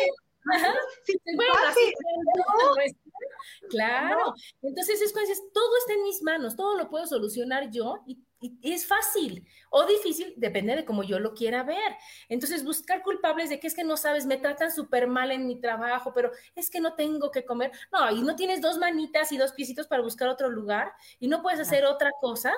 [3.69, 4.35] Claro.
[4.62, 8.19] Entonces es cuando dices, todo está en mis manos, todo lo puedo solucionar yo y
[8.40, 11.96] y, es fácil o difícil, depende de cómo yo lo quiera ver.
[12.29, 15.61] Entonces, buscar culpables de que es que no sabes, me tratan súper mal en mi
[15.61, 17.70] trabajo, pero es que no tengo que comer.
[17.92, 21.42] No, y no tienes dos manitas y dos piecitos para buscar otro lugar y no
[21.42, 22.53] puedes hacer otra cosa.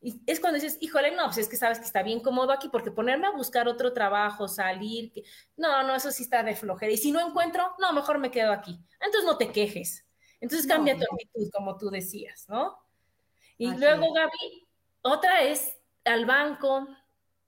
[0.00, 2.68] Y es cuando dices, híjole, no, pues es que sabes que está bien cómodo aquí,
[2.68, 5.22] porque ponerme a buscar otro trabajo, salir, que...
[5.56, 6.92] no, no, eso sí está de flojera.
[6.92, 8.78] Y si no encuentro, no, mejor me quedo aquí.
[9.00, 10.04] Entonces no te quejes.
[10.40, 12.76] Entonces cambia tu actitud, como tú decías, ¿no?
[13.58, 14.61] Y luego, Gaby,
[15.02, 16.88] otra es al banco,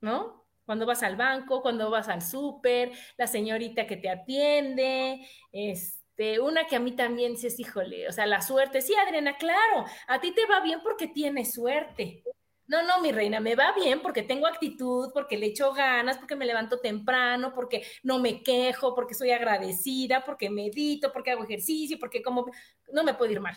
[0.00, 0.44] ¿no?
[0.66, 6.66] Cuando vas al banco, cuando vas al súper, la señorita que te atiende, este, una
[6.66, 8.80] que a mí también se es, híjole, o sea, la suerte.
[8.80, 12.22] Sí, Adriana, claro, a ti te va bien porque tienes suerte.
[12.66, 16.34] No, no, mi reina, me va bien porque tengo actitud, porque le echo ganas, porque
[16.34, 21.98] me levanto temprano, porque no me quejo, porque soy agradecida, porque medito, porque hago ejercicio,
[22.00, 22.46] porque como
[22.90, 23.56] no me puedo ir mal.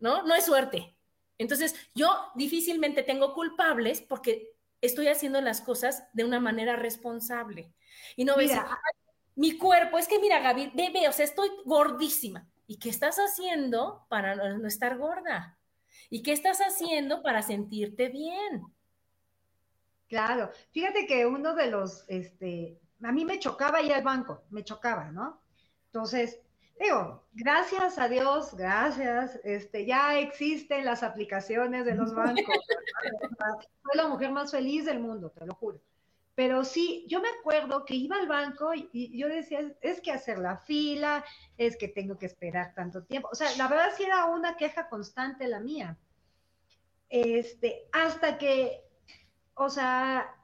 [0.00, 0.24] ¿No?
[0.24, 0.95] No es suerte,
[1.38, 7.72] entonces, yo difícilmente tengo culpables porque estoy haciendo las cosas de una manera responsable.
[8.16, 8.52] Y no ves,
[9.34, 12.48] mi cuerpo, es que mira, Gaby, bebé, o sea, estoy gordísima.
[12.66, 15.58] ¿Y qué estás haciendo para no estar gorda?
[16.10, 18.62] ¿Y qué estás haciendo para sentirte bien?
[20.08, 24.64] Claro, fíjate que uno de los, este, a mí me chocaba ir al banco, me
[24.64, 25.42] chocaba, ¿no?
[25.86, 26.40] Entonces,
[26.78, 32.44] digo, gracias a Dios, gracias, este, ya existen las aplicaciones de los bancos.
[33.82, 35.80] Soy la mujer más feliz del mundo, te lo juro.
[36.34, 40.38] Pero sí, yo me acuerdo que iba al banco y, yo decía, es que hacer
[40.38, 41.24] la fila,
[41.56, 43.30] es que tengo que esperar tanto tiempo.
[43.32, 45.96] O sea, la verdad sí era una queja constante la mía.
[47.08, 48.82] Este, hasta que,
[49.54, 50.36] o sea,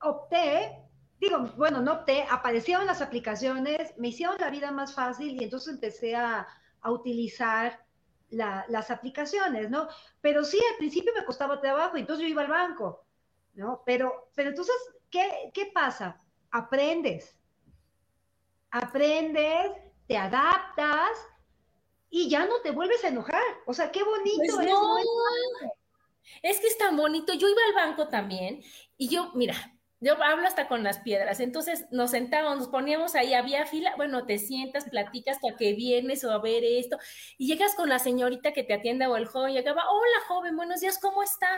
[0.00, 0.89] opté
[1.20, 5.74] digo, bueno, no te aparecieron las aplicaciones, me hicieron la vida más fácil y entonces
[5.74, 6.46] empecé a,
[6.82, 7.84] utilizar
[8.30, 9.86] las aplicaciones, ¿no?
[10.22, 13.04] Pero sí, al principio me costaba trabajo, entonces yo iba al banco,
[13.52, 13.82] ¿no?
[13.84, 14.74] Pero, pero entonces,
[15.10, 16.16] ¿qué, qué pasa?
[16.50, 17.36] Aprendes,
[18.70, 19.72] aprendes,
[20.06, 21.18] te adaptas
[22.08, 23.42] y ya no te vuelves a enojar.
[23.66, 24.72] O sea, qué bonito pues es.
[24.72, 24.96] No.
[26.42, 27.34] Es que es tan bonito.
[27.34, 28.62] Yo iba al banco también
[28.96, 29.54] y yo, mira,
[30.00, 31.40] yo hablo hasta con las piedras.
[31.40, 36.24] Entonces nos sentábamos, nos poníamos ahí, había fila, bueno, te sientas, platicas a qué vienes
[36.24, 36.98] o a ver esto,
[37.38, 40.80] y llegas con la señorita que te atiende o el joven, llegaba, hola joven, buenos
[40.80, 41.48] días, ¿cómo está?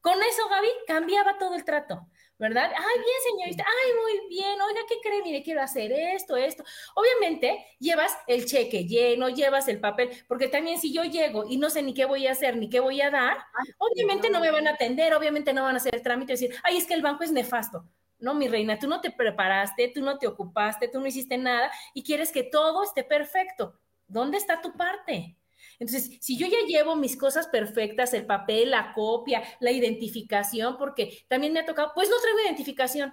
[0.00, 2.08] Con eso, Gaby, cambiaba todo el trato.
[2.38, 2.70] ¿Verdad?
[2.76, 5.22] Ay, bien, señorita, ay, muy bien, oiga, ¿qué cree?
[5.22, 6.64] Mire, quiero hacer esto, esto.
[6.94, 11.70] Obviamente, llevas el cheque lleno, llevas el papel, porque también si yo llego y no
[11.70, 13.38] sé ni qué voy a hacer, ni qué voy a dar,
[13.78, 16.54] obviamente no me van a atender, obviamente no van a hacer el trámite y decir,
[16.64, 17.86] ay, es que el banco es nefasto.
[18.18, 21.70] No, mi reina, tú no te preparaste, tú no te ocupaste, tú no hiciste nada
[21.92, 23.78] y quieres que todo esté perfecto.
[24.06, 25.36] ¿Dónde está tu parte?
[25.82, 31.24] Entonces, si yo ya llevo mis cosas perfectas, el papel, la copia, la identificación, porque
[31.26, 33.12] también me ha tocado, pues no traigo identificación.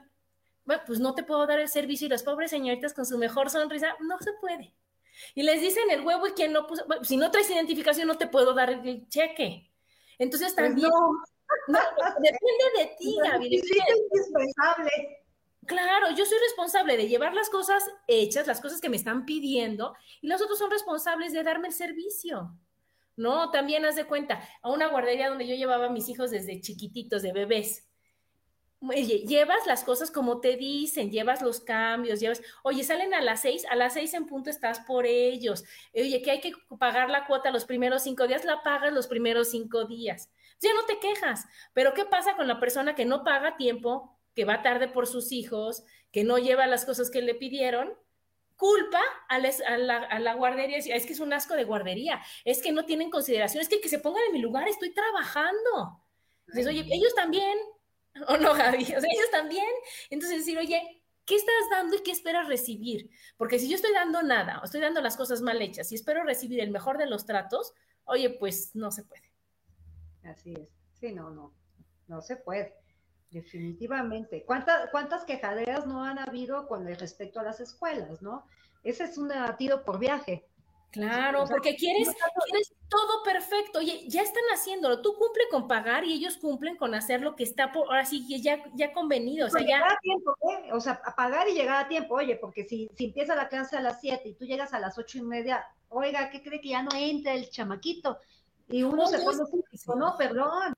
[0.66, 3.50] Bueno, pues no te puedo dar el servicio y las pobres señoritas con su mejor
[3.50, 4.76] sonrisa, no se puede.
[5.34, 8.20] Y les dicen el huevo y quien no puso, bueno, si no traes identificación no
[8.20, 9.72] te puedo dar el cheque.
[10.20, 11.80] Entonces pues también, no.
[12.20, 13.56] depende de ti, Gaby.
[13.56, 15.26] Es indispensable.
[15.66, 19.96] Claro, yo soy responsable de llevar las cosas hechas, las cosas que me están pidiendo,
[20.22, 22.56] y los otros son responsables de darme el servicio.
[23.16, 26.62] No, también haz de cuenta, a una guardería donde yo llevaba a mis hijos desde
[26.62, 27.86] chiquititos, de bebés.
[28.82, 33.42] Oye, llevas las cosas como te dicen, llevas los cambios, llevas, oye, salen a las
[33.42, 35.66] seis, a las seis en punto estás por ellos.
[35.94, 39.50] Oye, que hay que pagar la cuota los primeros cinco días, la pagas los primeros
[39.50, 40.32] cinco días.
[40.62, 44.46] Ya no te quejas, pero ¿qué pasa con la persona que no paga tiempo, que
[44.46, 45.84] va tarde por sus hijos,
[46.14, 47.94] que no lleva las cosas que le pidieron,
[48.56, 53.10] culpa a, la, guardería, es que es un asco de guardería, es que no tienen
[53.10, 56.06] consideración, es que que se pongan en mi lugar, estoy trabajando.
[56.48, 57.58] Entonces, oye, ellos también,
[58.30, 59.68] o no, Javi, o sea, ellos también.
[60.10, 63.10] Entonces decir, oye, ¿qué estás dando y qué esperas recibir?
[63.36, 66.24] Porque si yo estoy dando nada, o estoy dando las cosas mal hechas y espero
[66.24, 67.74] recibir el mejor de los tratos,
[68.06, 69.34] oye, pues no se puede.
[70.24, 70.70] Así es.
[70.94, 71.54] Sí, no, no,
[72.08, 72.74] no se puede.
[73.32, 74.44] Definitivamente.
[74.46, 78.46] ¿Cuántas, ¿Cuántas quejaderas no han habido con respecto a las escuelas, no?
[78.84, 80.46] Ese es un tiro por viaje.
[80.92, 82.10] Claro, porque quieres,
[82.48, 83.78] quieres todo perfecto.
[83.78, 85.02] Oye, ya están haciéndolo.
[85.02, 88.26] Tú cumple con pagar y ellos cumplen con hacer lo que está por, ahora sí
[88.42, 89.46] ya, ya convenido.
[89.46, 89.86] O sea, ya.
[89.86, 90.74] A tiempo, ¿eh?
[90.74, 92.16] O sea, a pagar y llegar a tiempo.
[92.16, 94.98] Oye, porque si, si empieza la clase a las 7 y tú llegas a las
[94.98, 98.18] ocho y media, oiga, ¿qué cree que ya no entra el chamaquito?
[98.68, 99.44] Y uno se pone,
[99.96, 100.74] no, perdón.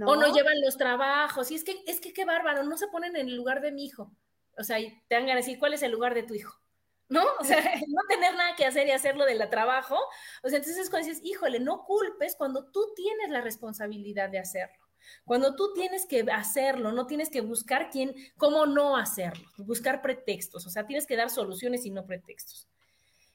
[0.00, 1.50] O no llevan los trabajos.
[1.50, 3.84] Y es que, es que qué bárbaro, no se ponen en el lugar de mi
[3.84, 4.10] hijo.
[4.56, 6.60] O sea, y te van a decir, ¿cuál es el lugar de tu hijo?
[7.08, 7.22] ¿No?
[7.38, 9.98] O sea, no tener nada que hacer y hacerlo de la trabajo.
[10.42, 14.84] O sea, entonces cuando dices, híjole, no culpes cuando tú tienes la responsabilidad de hacerlo.
[15.24, 20.66] Cuando tú tienes que hacerlo, no tienes que buscar quién, cómo no hacerlo, buscar pretextos,
[20.66, 22.68] o sea, tienes que dar soluciones y no pretextos.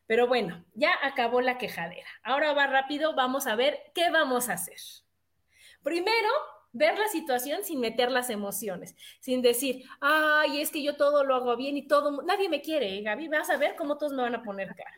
[0.08, 2.08] Pero bueno, ya acabó la quejadera.
[2.24, 4.80] Ahora va rápido, vamos a ver qué vamos a hacer.
[5.84, 6.30] Primero,
[6.72, 11.36] ver la situación sin meter las emociones, sin decir, ay, es que yo todo lo
[11.36, 14.22] hago bien y todo, nadie me quiere, ¿eh, Gaby, vas a ver cómo todos me
[14.22, 14.96] van a poner cara.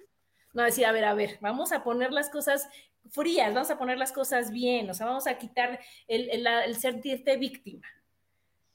[0.53, 2.67] No, decir, a ver, a ver, vamos a poner las cosas
[3.09, 6.75] frías, vamos a poner las cosas bien, o sea, vamos a quitar el, el, el
[6.75, 7.88] sentirte víctima,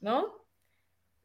[0.00, 0.46] ¿no?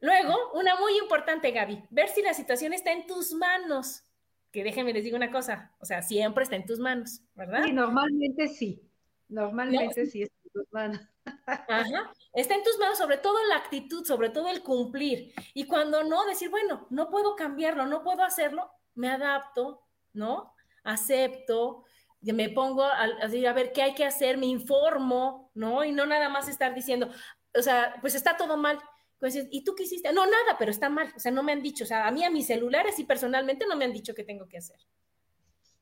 [0.00, 4.04] Luego, una muy importante, Gaby, ver si la situación está en tus manos.
[4.50, 7.64] Que déjenme les digo una cosa, o sea, siempre está en tus manos, ¿verdad?
[7.64, 8.82] Sí, normalmente sí,
[9.28, 11.00] normalmente sí tus manos.
[11.46, 12.12] Ajá.
[12.32, 15.32] Está en tus manos, sobre todo la actitud, sobre todo el cumplir.
[15.54, 19.82] Y cuando no, decir, bueno, no puedo cambiarlo, no puedo hacerlo, me adapto,
[20.12, 20.54] ¿no?
[20.84, 21.84] Acepto,
[22.20, 25.84] me pongo a, a, ver qué hay que hacer, me informo, ¿no?
[25.84, 27.08] Y no nada más estar diciendo,
[27.54, 28.78] o sea, pues está todo mal.
[29.18, 30.12] Pues, ¿y tú qué hiciste?
[30.12, 31.12] No, nada, pero está mal.
[31.14, 33.66] O sea, no me han dicho, o sea, a mí, a mis celulares y personalmente
[33.68, 34.78] no me han dicho qué tengo que hacer.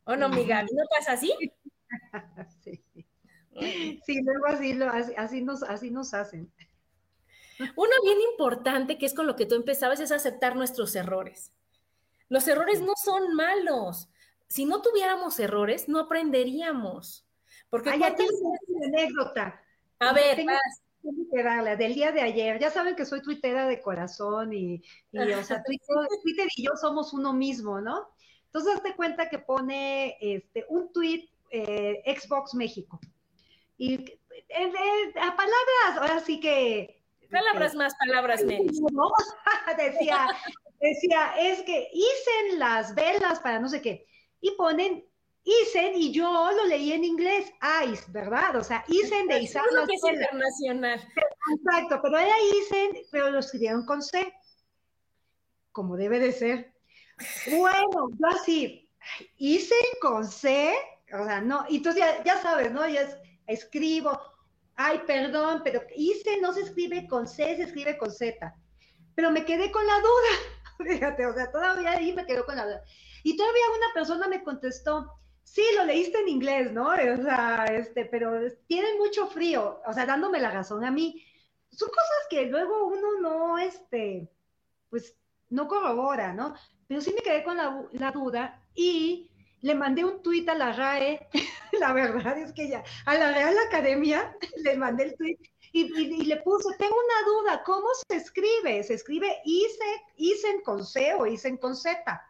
[0.04, 0.66] ¿O no, Miguel?
[0.72, 1.32] ¿No pasa así?
[2.64, 2.84] sí.
[3.60, 6.50] Sí, luego así, lo, así, nos, así nos hacen.
[7.76, 11.52] Uno bien importante que es con lo que tú empezabas es aceptar nuestros errores.
[12.28, 14.08] Los errores no son malos.
[14.48, 17.26] Si no tuviéramos errores, no aprenderíamos.
[17.68, 18.30] Porque Ay, tengo
[18.66, 19.60] una anécdota.
[19.98, 20.44] A ver,
[21.32, 22.58] la del día de ayer.
[22.58, 24.82] Ya saben que soy tuitera de corazón y,
[25.12, 25.62] o sea,
[26.22, 28.08] Twitter, y yo somos uno mismo, ¿no?
[28.46, 33.00] Entonces, hazte cuenta que pone este, un tweet eh, Xbox México.
[33.80, 37.02] Y a palabras, ahora sí que...
[37.30, 38.76] Palabras más, palabras menos.
[39.78, 40.26] decía,
[40.78, 44.06] decía, es que hicen las velas para no sé qué.
[44.42, 45.02] Y ponen
[45.44, 47.50] Isen, y yo lo leí en inglés,
[47.86, 48.56] ICE, ¿verdad?
[48.56, 49.64] O sea, Isen de Isaac.
[49.88, 51.00] que es internacional.
[51.56, 54.30] Exacto, pero era Isen, pero lo escribieron con C,
[55.72, 56.74] como debe de ser.
[57.50, 58.90] Bueno, yo así,
[59.38, 60.74] Isen con C,
[61.14, 62.86] o sea, no, y entonces ya, ya sabes, ¿no?
[62.86, 63.16] Ya es,
[63.50, 64.18] escribo,
[64.76, 68.54] ay, perdón, pero hice no se escribe con C, se escribe con Z.
[69.14, 72.64] Pero me quedé con la duda, fíjate, o sea, todavía ahí me quedo con la
[72.64, 72.82] duda.
[73.22, 76.88] Y todavía una persona me contestó, sí, lo leíste en inglés, ¿no?
[76.88, 78.32] O sea, este, pero
[78.66, 81.22] tiene mucho frío, o sea, dándome la razón a mí.
[81.70, 84.30] son cosas que luego uno no, este,
[84.88, 85.16] pues,
[85.50, 86.54] no corrobora, ¿no?
[86.86, 89.29] Pero sí me quedé con la, la duda y
[89.62, 91.28] le mandé un tuit a la RAE,
[91.80, 95.40] la verdad es que ya, a la Real Academia le mandé el tuit
[95.72, 98.82] y, le puso, tengo una duda, ¿cómo se escribe?
[98.82, 102.20] ¿Se escribe Isen con C o Isen con Z?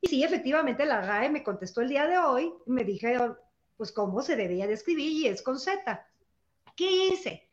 [0.00, 3.36] Y sí, efectivamente la RAE me contestó el día de hoy, me dijeron,
[3.76, 6.06] pues cómo se debía de escribir y es con Z.
[6.74, 7.50] ¿Qué hice?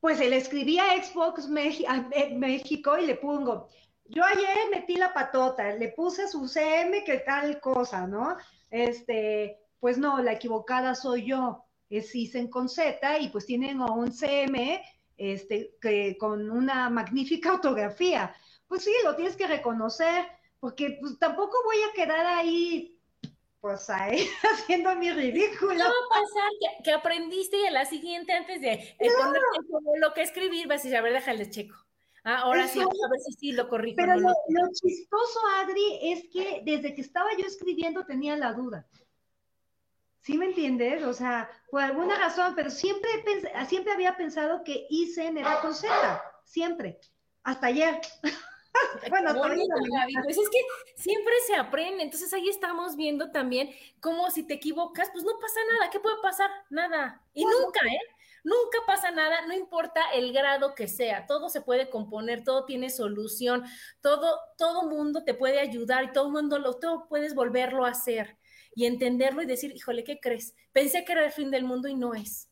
[0.00, 3.68] Pues le escribí a Xbox México y le pongo,
[4.10, 8.36] yo ayer metí la patota, le puse su CM que tal cosa, ¿no?
[8.70, 14.12] Este, pues no, la equivocada soy yo es ISEN con Z y pues tienen un
[14.12, 14.82] CM
[15.16, 18.34] este, que, con una magnífica ortografía.
[18.66, 20.26] Pues sí, lo tienes que reconocer,
[20.60, 22.96] porque pues tampoco voy a quedar ahí
[23.60, 25.74] pues ahí haciendo mi ridículo.
[25.74, 26.50] ¿Qué va a pasar?
[26.82, 28.96] Que, aprendiste y a la siguiente, antes de,
[30.00, 31.76] lo que escribir, vas a decir, a ver, déjale checo.
[32.24, 33.96] Ah, ahora sí, a ver si sí lo corrijo.
[33.96, 34.32] Pero lo,
[34.72, 38.86] chistoso, Adri, es que desde que estaba yo escribiendo tenía la duda.
[40.20, 41.02] ¿Sí me entiendes?
[41.04, 43.10] O sea, por alguna razón, pero siempre,
[43.66, 45.90] siempre había pensado que ICEN era con Z,
[46.44, 47.00] siempre,
[47.42, 48.00] hasta ayer.
[49.08, 50.60] bueno, pues es que
[50.94, 55.58] siempre se aprende, entonces ahí estamos viendo también cómo si te equivocas, pues no pasa
[55.72, 56.50] nada, ¿qué puede pasar?
[56.68, 57.22] Nada.
[57.32, 58.19] Y nunca, ¿eh?
[58.44, 62.90] Nunca pasa nada, no importa el grado que sea, todo se puede componer, todo tiene
[62.90, 63.64] solución,
[64.00, 68.38] todo, todo mundo te puede ayudar y todo mundo lo, todo puedes volverlo a hacer
[68.74, 70.54] y entenderlo y decir, híjole, ¿qué crees?
[70.72, 72.50] Pensé que era el fin del mundo y no es.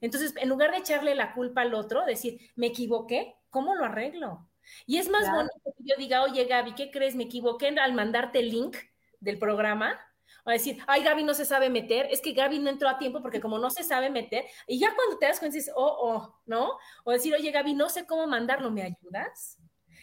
[0.00, 4.48] Entonces, en lugar de echarle la culpa al otro, decir, me equivoqué, ¿cómo lo arreglo?
[4.86, 7.14] Y es más bonito que yo diga, oye, Gaby, ¿qué crees?
[7.14, 8.76] Me equivoqué al mandarte el link
[9.20, 9.98] del programa.
[10.46, 13.20] O decir, ay, Gaby no se sabe meter, es que Gaby no entró a tiempo
[13.20, 16.40] porque como no se sabe meter, y ya cuando te das cuenta dices, oh, oh,
[16.46, 16.78] ¿no?
[17.04, 19.58] O decir, oye, Gaby, no sé cómo mandarlo, ¿me ayudas?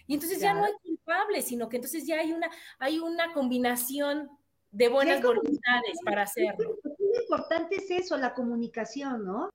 [0.06, 4.30] Y entonces ya no hay culpable, sino que entonces ya hay una, hay una combinación
[4.70, 6.78] de buenas voluntades para hacerlo.
[6.84, 9.50] Lo importante es eso, la comunicación, ¿no?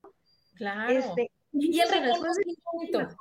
[0.55, 0.91] Claro.
[0.91, 3.15] Este, y el reconocimiento.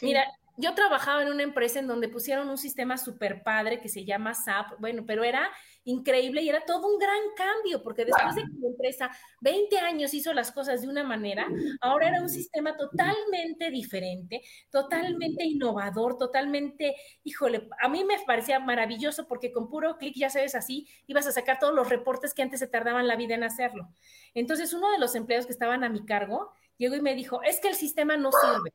[0.00, 0.24] Mira,
[0.60, 4.34] yo trabajaba en una empresa en donde pusieron un sistema súper padre que se llama
[4.34, 5.50] SAP, bueno, pero era
[5.84, 10.14] increíble y era todo un gran cambio, porque después de que la empresa 20 años
[10.14, 11.48] hizo las cosas de una manera,
[11.80, 16.94] ahora era un sistema totalmente diferente, totalmente innovador, totalmente,
[17.24, 21.32] híjole, a mí me parecía maravilloso porque con puro clic, ya sabes, así, ibas a
[21.32, 23.88] sacar todos los reportes que antes se tardaban la vida en hacerlo.
[24.34, 27.60] Entonces, uno de los empleados que estaban a mi cargo llegó y me dijo, es
[27.60, 28.72] que el sistema no sirve.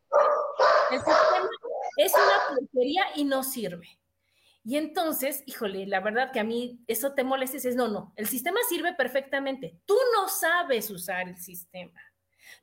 [0.91, 1.49] El sistema
[1.97, 3.99] es una porquería y no sirve.
[4.63, 8.27] Y entonces, híjole, la verdad que a mí eso te molesta, es no, no, el
[8.27, 9.79] sistema sirve perfectamente.
[9.85, 12.01] Tú no sabes usar el sistema.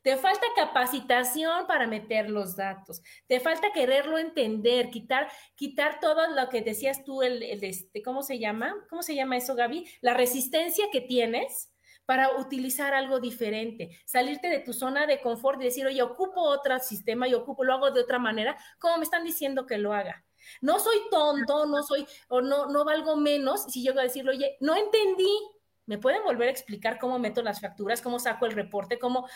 [0.02, 3.02] Te falta capacitación para meter los datos.
[3.28, 8.22] Te falta quererlo entender, quitar, quitar todo lo que decías tú, el, el este, ¿cómo
[8.22, 8.74] se llama?
[8.90, 9.86] ¿Cómo se llama eso, Gaby?
[10.00, 11.71] La resistencia que tienes
[12.12, 16.78] para utilizar algo diferente, salirte de tu zona de confort y decir, oye, ocupo otro
[16.78, 20.22] sistema y ocupo, lo hago de otra manera, como me están diciendo que lo haga.
[20.60, 24.58] No soy tonto, no soy, o no, no valgo menos si voy a decirle, oye,
[24.60, 25.32] no entendí,
[25.86, 29.26] ¿me pueden volver a explicar cómo meto las facturas, cómo saco el reporte, cómo,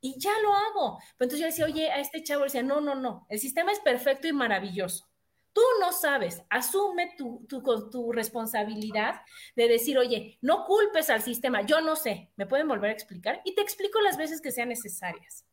[0.00, 0.98] y ya lo hago.
[1.16, 3.78] Pero entonces yo decía, oye, a este chavo decía, no, no, no, el sistema es
[3.78, 5.08] perfecto y maravilloso.
[5.54, 9.22] Tú no sabes, asume tu, tu, tu, responsabilidad
[9.56, 13.40] de decir, oye, no culpes al sistema, yo no sé, ¿me pueden volver a explicar?
[13.44, 15.46] Y te explico las veces que sean necesarias.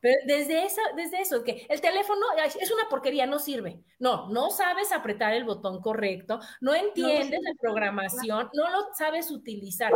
[0.00, 2.20] Pero desde, esa, desde eso, que el teléfono
[2.60, 3.82] es una porquería, no sirve.
[3.98, 9.92] No, no sabes apretar el botón correcto, no entiendes la programación, no lo sabes utilizar.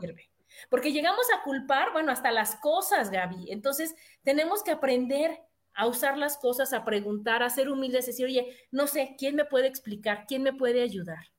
[0.00, 0.30] sirve.
[0.70, 3.52] Porque llegamos a culpar, bueno, hasta las cosas, Gaby.
[3.52, 5.38] Entonces, tenemos que aprender
[5.78, 9.36] a usar las cosas, a preguntar, a ser humildes, a decir, oye, no sé, ¿quién
[9.36, 10.24] me puede explicar?
[10.26, 11.30] ¿Quién me puede ayudar?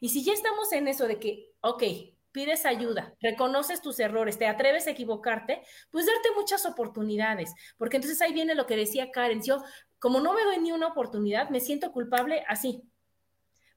[0.00, 1.82] Y si ya estamos en eso de que, ok,
[2.30, 5.60] pides ayuda, reconoces tus errores, te atreves a equivocarte,
[5.90, 9.62] pues darte muchas oportunidades, porque entonces ahí viene lo que decía Karen, yo
[9.98, 12.82] como no me doy ni una oportunidad, me siento culpable así,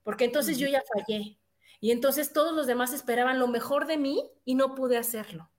[0.04, 1.40] porque entonces yo ya fallé.
[1.80, 5.52] Y entonces todos los demás esperaban lo mejor de mí y no pude hacerlo.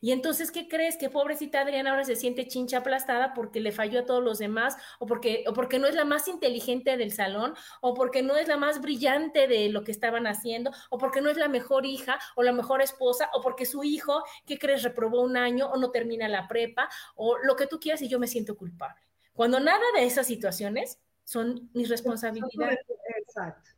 [0.00, 0.96] Y entonces, ¿qué crees?
[0.96, 4.76] Que pobrecita Adriana ahora se siente chincha aplastada porque le falló a todos los demás,
[4.98, 8.48] o porque, o porque no es la más inteligente del salón, o porque no es
[8.48, 12.18] la más brillante de lo que estaban haciendo, o porque no es la mejor hija
[12.36, 14.82] o la mejor esposa, o porque su hijo, ¿qué crees?
[14.82, 18.18] Reprobó un año o no termina la prepa, o lo que tú quieras y yo
[18.18, 19.00] me siento culpable.
[19.32, 22.80] Cuando nada de esas situaciones son mis responsabilidades.
[23.18, 23.70] Exacto.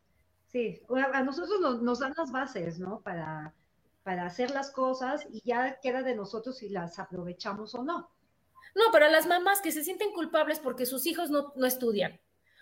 [0.47, 3.01] Sí, a nosotros nos, nos dan las bases, ¿no?
[3.01, 3.55] Para
[4.07, 8.09] para hacer las cosas y ya queda de nosotros si las aprovechamos o no.
[8.77, 12.21] No, pero las mamás que se sienten culpables porque sus hijos no, no estudian,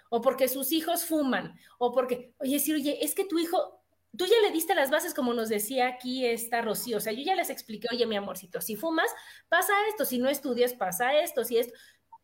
[0.09, 3.83] o porque sus hijos fuman, o porque, oye, sí, oye, es que tu hijo,
[4.17, 7.23] tú ya le diste las bases como nos decía aquí esta Rocío, o sea, yo
[7.23, 9.15] ya les expliqué, oye, mi amorcito, si fumas,
[9.51, 11.75] pasa esto, si no estudias, pasa esto, si esto,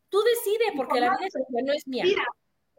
[0.09, 1.27] tú decides, porque la vida
[1.63, 2.05] no es mía.
[2.05, 2.23] Mira,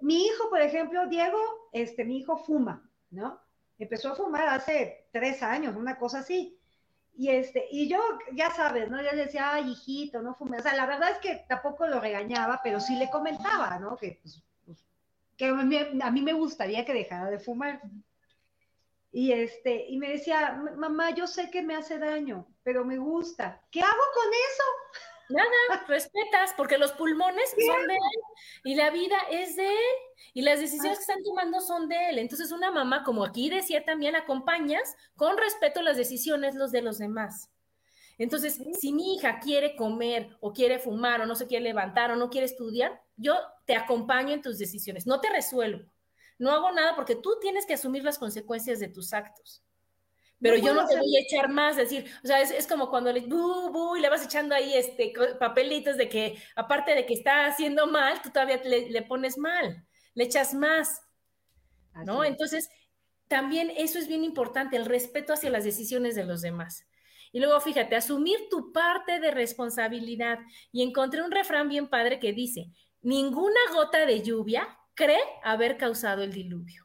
[0.01, 1.39] mi hijo, por ejemplo, Diego,
[1.73, 3.41] este, mi hijo fuma, ¿no?
[3.79, 6.59] Empezó a fumar hace tres años, una cosa así.
[7.15, 8.01] Y, este, y yo,
[8.33, 9.03] ya sabes, ¿no?
[9.03, 10.61] Yo le decía, ay, hijito, no fumes.
[10.61, 13.97] O sea, la verdad es que tampoco lo regañaba, pero sí le comentaba, ¿no?
[13.97, 14.85] Que, pues, pues
[15.37, 17.83] que a mí, me gustaría que dejara de fumar.
[19.11, 23.61] Y, este, y me decía, mamá, yo sé que me hace daño, pero me gusta.
[23.71, 25.03] ¿Qué hago con eso?
[25.33, 28.21] Nada, respetas, porque los pulmones son de él
[28.65, 29.95] y la vida es de él
[30.35, 32.19] y las decisiones que están tomando son de él.
[32.19, 36.99] Entonces, una mamá, como aquí decía también, acompañas con respeto las decisiones los de los
[36.99, 37.51] demás.
[38.19, 42.17] Entonces, si mi hija quiere comer o quiere fumar o no se quiere levantar o
[42.17, 45.91] no quiere estudiar, yo te acompaño en tus decisiones, no te resuelvo.
[46.39, 49.63] No hago nada porque tú tienes que asumir las consecuencias de tus actos
[50.43, 53.21] pero yo no te voy a echar más, decir, o sea, es, como cuando le,
[53.21, 57.87] bu, y le vas echando ahí este, papelitos de que, aparte de que está haciendo
[57.87, 61.03] mal, tú todavía le, pones mal, le echas más,
[62.05, 62.25] ¿no?
[62.25, 62.69] Entonces,
[63.29, 66.87] también eso es bien importante, el respeto hacia las decisiones de los demás.
[67.33, 70.39] Y luego, fíjate, asumir tu parte de responsabilidad.
[70.71, 72.67] Y encontré un refrán bien padre que dice,
[73.01, 76.82] ninguna gota de lluvia cree haber causado el diluvio.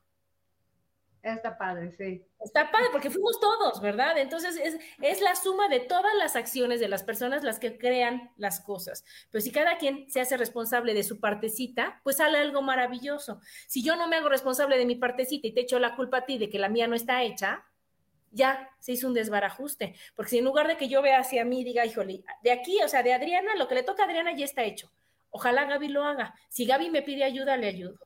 [1.22, 2.24] Está padre, sí.
[2.40, 4.18] Está padre porque fuimos todos, ¿verdad?
[4.18, 4.56] Entonces
[5.02, 9.04] es, la suma de todas las acciones de las personas las que crean las cosas.
[9.32, 13.42] Pero si cada quien se hace responsable de su partecita, pues sale algo maravilloso.
[13.68, 16.26] Si yo no me hago responsable de mi partecita y te echo la culpa a
[16.26, 17.66] ti de que la mía no está hecha,
[18.32, 19.96] ya se hizo un desbarajuste.
[20.16, 22.88] Porque si en lugar de que yo vea hacia mí, diga, híjole, de aquí, o
[22.88, 24.92] sea, de Adriana, lo que le toca a Adriana ya está hecho.
[25.30, 26.36] Ojalá Gaby lo haga.
[26.50, 28.00] Si Gaby me pide ayuda, le ayudo.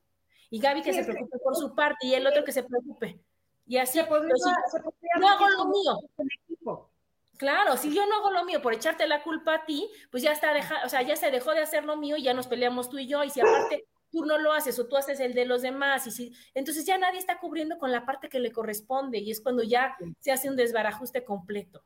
[0.51, 3.19] Y Gaby que se preocupe por su parte y el otro que se preocupe.
[3.65, 4.33] Y así, se podría,
[5.17, 5.97] no hago lo mío.
[7.37, 10.33] Claro, si yo no hago lo mío por echarte la culpa a ti, pues ya
[10.33, 12.89] está deja, o sea, ya se dejó de hacer lo mío y ya nos peleamos
[12.89, 13.23] tú y yo.
[13.23, 16.11] Y si aparte tú no lo haces o tú haces el de los demás, y
[16.11, 19.63] si, entonces ya nadie está cubriendo con la parte que le corresponde y es cuando
[19.63, 21.81] ya se hace un desbarajuste completo.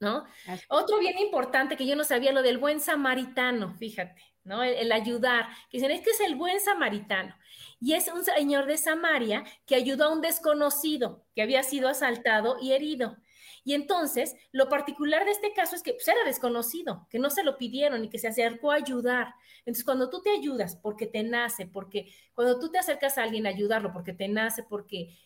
[0.00, 0.24] ¿No?
[0.68, 4.33] Otro bien importante que yo no sabía, lo del buen samaritano, fíjate.
[4.44, 7.34] El, ayudar, que dicen, es que es el buen samaritano.
[7.80, 12.56] Y es un señor de Samaria que ayudó a un desconocido que había sido asaltado
[12.60, 13.16] y herido.
[13.64, 17.42] Y entonces, lo particular de este caso es que pues, era desconocido, que no se
[17.42, 19.34] lo pidieron y que se acercó a ayudar.
[19.60, 23.46] Entonces, cuando tú te ayudas porque te nace, porque cuando tú te acercas a alguien
[23.46, 25.16] a ayudarlo porque te nace, porque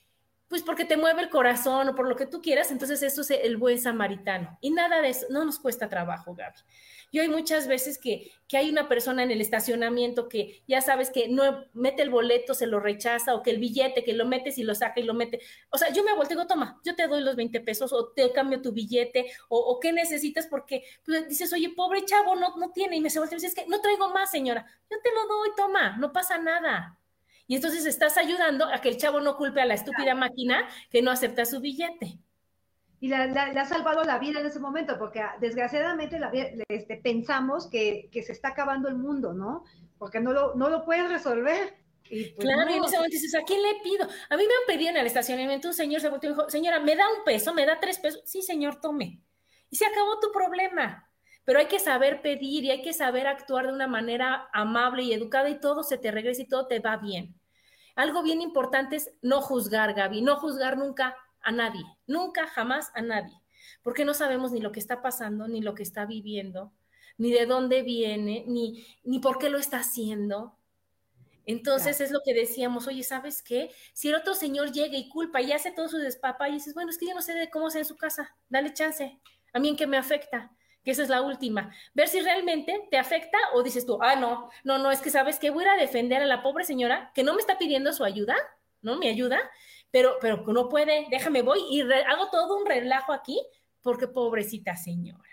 [0.48, 3.30] pues porque te mueve el corazón o por lo que tú quieras, entonces eso es
[3.30, 4.58] el buen samaritano.
[4.60, 6.58] Y nada de eso, no nos cuesta trabajo, Gaby.
[7.10, 11.10] Yo hay muchas veces que, que hay una persona en el estacionamiento que ya sabes
[11.10, 14.58] que no mete el boleto, se lo rechaza, o que el billete, que lo metes
[14.58, 15.40] y lo saca y lo mete.
[15.70, 18.08] O sea, yo me volteo y digo, toma, yo te doy los 20 pesos, o
[18.08, 22.70] te cambio tu billete, o, qué necesitas, porque pues, dices, oye, pobre chavo, no, no
[22.72, 25.10] tiene, y me se voltea y dice, es que no traigo más, señora, yo te
[25.12, 26.98] lo doy, toma, no pasa nada.
[27.48, 31.02] Y entonces estás ayudando a que el chavo no culpe a la estúpida máquina que
[31.02, 32.20] no acepta su billete
[33.00, 36.32] y le ha salvado la vida en ese momento, porque ah, desgraciadamente la,
[36.68, 39.64] este, pensamos que, que, se está acabando el mundo, ¿no?
[39.98, 41.76] Porque no lo, no lo puedes resolver.
[42.10, 44.04] Y pues claro, y en ese momento dices, ¿a quién le pido?
[44.04, 46.80] A mí me han pedido en el estacionamiento, un señor se volteó y dijo, señora,
[46.80, 47.54] ¿me da un peso?
[47.54, 48.20] ¿Me da tres pesos?
[48.24, 49.22] Sí, señor, tome.
[49.70, 51.04] Y se acabó tu problema.
[51.44, 55.12] Pero hay que saber pedir y hay que saber actuar de una manera amable y
[55.12, 57.37] educada y todo se te regresa y todo te va bien.
[57.98, 63.02] Algo bien importante es no juzgar, Gaby, no juzgar nunca a nadie, nunca, jamás a
[63.02, 63.42] nadie,
[63.82, 66.72] porque no sabemos ni lo que está pasando, ni lo que está viviendo,
[67.16, 70.56] ni de dónde viene, ni, ni por qué lo está haciendo.
[71.44, 73.72] Entonces es lo que decíamos, oye, ¿sabes qué?
[73.94, 76.90] Si el otro señor llega y culpa y hace todo su despapa y dices, bueno,
[76.90, 79.18] es que yo no sé de cómo sea en su casa, dale chance,
[79.52, 80.52] a mí en qué me afecta,
[80.88, 84.48] que esa es la última, ver si realmente te afecta o dices tú, ah, no,
[84.64, 87.34] no, no, es que sabes que voy a defender a la pobre señora que no
[87.34, 88.34] me está pidiendo su ayuda,
[88.80, 88.96] ¿no?
[88.96, 89.38] Mi ayuda,
[89.90, 93.38] pero, pero no puede, déjame voy y hago todo un relajo aquí
[93.82, 95.28] porque pobrecita señora.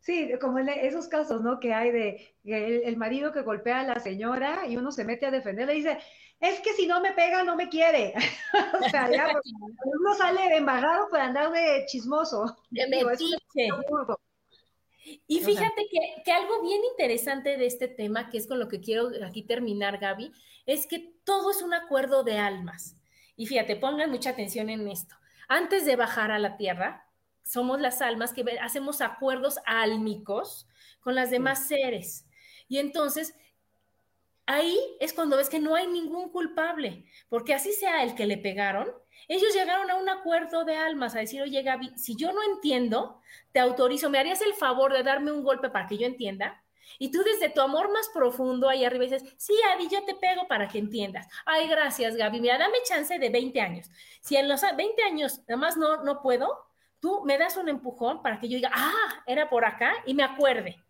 [0.00, 1.60] Sí, como en esos casos, ¿no?
[1.60, 5.30] Que hay de el, marido que golpea a la señora y uno se mete a
[5.30, 5.98] defenderle y dice,
[6.40, 8.12] es que si no me pega, no me quiere.
[8.86, 9.32] o sea, ya
[9.84, 12.54] uno sale embarrado por andar de chismoso.
[12.68, 12.86] De
[15.26, 18.80] y fíjate que, que, algo bien interesante de este tema, que es con lo que
[18.80, 20.32] quiero aquí terminar, Gaby,
[20.66, 22.96] es que todo es un acuerdo de almas.
[23.36, 25.14] Y fíjate, pongan mucha atención en esto.
[25.48, 27.06] Antes de bajar a la tierra,
[27.42, 30.66] somos las almas que hacemos acuerdos álmicos
[31.00, 32.26] con las demás seres.
[32.68, 33.34] Y entonces,
[34.44, 38.36] ahí es cuando ves que no hay ningún culpable, porque así sea el que le
[38.36, 38.88] pegaron,
[39.26, 43.20] ellos llegaron a un acuerdo de almas, a decir, oye Gaby, si yo no entiendo,
[43.52, 46.62] te autorizo, ¿me harías el favor de darme un golpe para que yo entienda?
[46.98, 50.48] Y tú desde tu amor más profundo ahí arriba dices, sí, Adi, yo te pego
[50.48, 51.28] para que entiendas.
[51.44, 52.40] Ay, gracias, Gaby.
[52.40, 53.90] Mira, dame chance de 20 años.
[54.20, 56.66] Si en los 20 años nada más no, no puedo,
[57.00, 60.22] tú me das un empujón para que yo diga, ah, era por acá y me
[60.22, 60.82] acuerde.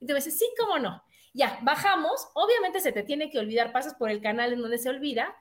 [0.00, 1.02] Y te dices, sí, cómo no.
[1.34, 2.28] Ya, bajamos.
[2.34, 5.34] Obviamente se te tiene que olvidar, pasas por el canal en donde se olvida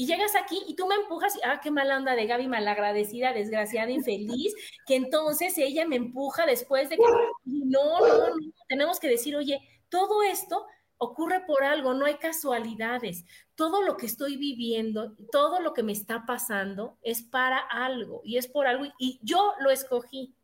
[0.00, 3.34] y llegas aquí y tú me empujas y, ah, qué mala onda de Gaby, malagradecida,
[3.34, 4.54] desgraciada, infeliz,
[4.86, 7.02] que entonces ella me empuja después de que,
[7.44, 8.34] no, no, no,
[8.66, 13.26] tenemos que decir, oye, todo esto ocurre por algo, no hay casualidades.
[13.54, 18.38] Todo lo que estoy viviendo, todo lo que me está pasando es para algo y
[18.38, 20.34] es por algo y yo lo escogí.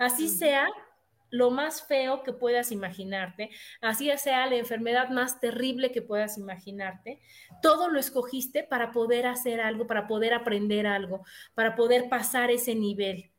[0.00, 0.68] Así sea
[1.30, 3.50] lo más feo que puedas imaginarte,
[3.80, 7.20] así sea la enfermedad más terrible que puedas imaginarte,
[7.62, 11.24] todo lo escogiste para poder hacer algo, para poder aprender algo,
[11.54, 13.30] para poder pasar ese nivel.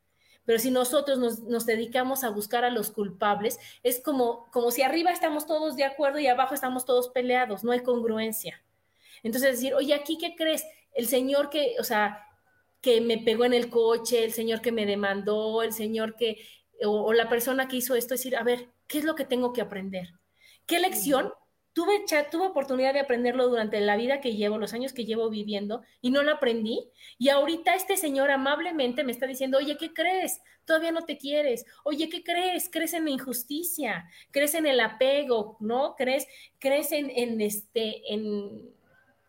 [0.46, 5.12] Pero si nosotros nos, dedicamos a buscar a los culpables, es como, como si arriba
[5.12, 8.62] estamos todos de acuerdo y abajo estamos todos peleados, no hay congruencia.
[9.24, 10.66] Entonces decir, oye, aquí, ¿qué crees?
[10.94, 12.28] El señor que, o sea,
[12.82, 16.44] que me pegó en el coche, el señor que me demandó, el señor que,
[16.86, 19.62] o, la persona que hizo esto, decir, a ver, ¿qué es lo que tengo que
[19.62, 20.10] aprender?
[20.66, 21.32] ¿Qué lección?
[21.74, 25.84] Tuve, tuve oportunidad de aprenderlo durante la vida que llevo, los años que llevo viviendo,
[26.02, 26.90] y no lo aprendí.
[27.18, 30.42] Y ahorita este señor amablemente me está diciendo, oye, ¿qué crees?
[30.66, 31.66] Todavía no te quieres.
[31.84, 32.70] Oye, ¿qué crees?
[32.70, 35.96] Crees en la injusticia, crees en el apego, ¿no?
[35.96, 36.28] Crees,
[36.60, 38.70] crees en, en este, en,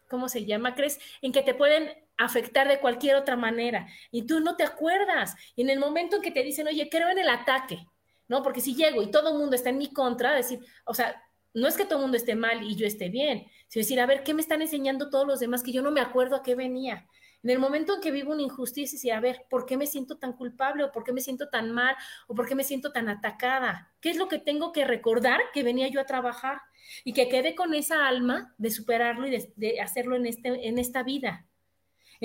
[0.08, 0.74] ¿cómo se llama?
[0.74, 5.34] Crees en que te pueden afectar de cualquier otra manera y tú no te acuerdas.
[5.56, 7.86] Y en el momento en que te dicen, oye, creo en el ataque,
[8.28, 8.42] ¿no?
[8.42, 11.22] Porque si llego y todo el mundo está en mi contra, decir, o sea,
[11.54, 14.06] no es que todo el mundo esté mal y yo esté bien, sino decir, a
[14.06, 16.54] ver, ¿qué me están enseñando todos los demás que yo no me acuerdo a qué
[16.54, 17.06] venía?
[17.42, 20.16] En el momento en que vivo una injusticia, decir, a ver, ¿por qué me siento
[20.16, 21.96] tan culpable o por qué me siento tan mal
[22.28, 23.92] o por qué me siento tan atacada?
[24.00, 26.60] ¿Qué es lo que tengo que recordar que venía yo a trabajar?
[27.04, 30.78] Y que quede con esa alma de superarlo y de, de hacerlo en, este, en
[30.78, 31.46] esta vida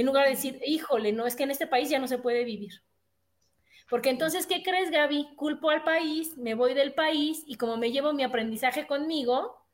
[0.02, 2.44] en lugar de decir, híjole, no, es que en este país ya no se puede
[2.44, 2.84] vivir.
[3.90, 5.36] Porque entonces, ¿qué crees, Gaby?
[5.36, 9.66] Culpo al país, me voy del país y como me llevo mi aprendizaje conmigo,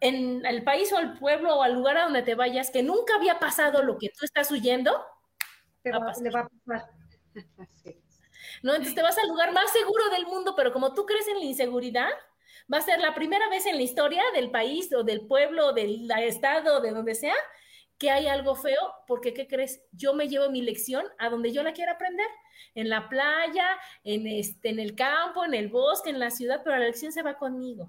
[0.00, 3.16] en el país o al pueblo o al lugar a donde te vayas, que nunca
[3.16, 5.04] había pasado lo que tú estás huyendo,
[5.82, 6.90] te va, a le va a pasar.
[8.62, 8.74] ¿No?
[8.74, 11.44] Entonces te vas al lugar más seguro del mundo, pero como tú crees en la
[11.44, 12.10] inseguridad,
[12.72, 15.72] va a ser la primera vez en la historia del país o del pueblo, o
[15.72, 17.34] del estado, de donde sea,
[18.02, 19.80] que hay algo feo, porque ¿qué crees?
[19.92, 22.26] Yo me llevo mi lección a donde yo la quiera aprender,
[22.74, 26.76] en la playa, en, este, en el campo, en el bosque, en la ciudad, pero
[26.76, 27.88] la lección se va conmigo.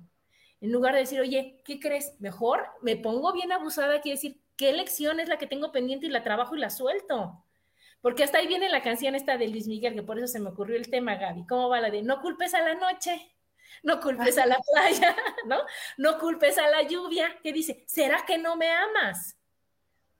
[0.61, 2.13] En lugar de decir, oye, ¿qué crees?
[2.19, 6.09] Mejor me pongo bien abusada, quiere decir, ¿qué lección es la que tengo pendiente y
[6.09, 7.43] la trabajo y la suelto?
[7.99, 10.49] Porque hasta ahí viene la canción esta de Luis Miguel, que por eso se me
[10.49, 11.47] ocurrió el tema, Gaby.
[11.47, 13.31] ¿Cómo va la de no culpes a la noche?
[13.81, 15.15] No culpes a la playa,
[15.47, 15.57] ¿no?
[15.97, 17.39] No culpes a la lluvia.
[17.41, 17.83] ¿Qué dice?
[17.87, 19.39] ¿Será que no me amas?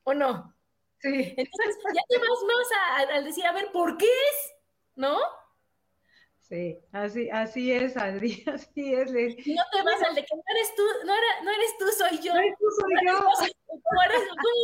[0.03, 0.55] ¿O no?
[0.99, 1.33] Sí.
[1.37, 4.53] Entonces ya te vas más al decir, a ver, ¿por qué es?
[4.95, 5.17] ¿No?
[6.53, 9.11] Sí, así, así es, Adri, así es.
[9.11, 12.19] No te vas al de que no eres tú, no, era, no eres tú, soy
[12.21, 12.31] yo.
[12.31, 13.17] No eres tú, soy yo.
[13.17, 13.99] ¿Cómo,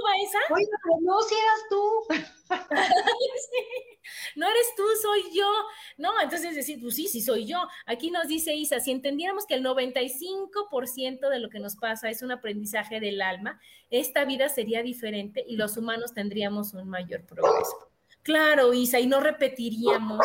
[0.05, 0.37] va esa?
[0.53, 0.67] Oye,
[1.01, 2.03] no, si eras tú.
[4.35, 5.47] No eres tú, soy yo.
[5.97, 7.59] No, entonces decir, pues sí, sí soy yo.
[7.85, 12.23] Aquí nos dice Isa, si entendiéramos que el 95% de lo que nos pasa es
[12.23, 13.59] un aprendizaje del alma,
[13.91, 17.88] esta vida sería diferente y los humanos tendríamos un mayor progreso.
[18.29, 20.23] Claro, Isa, y no repetiríamos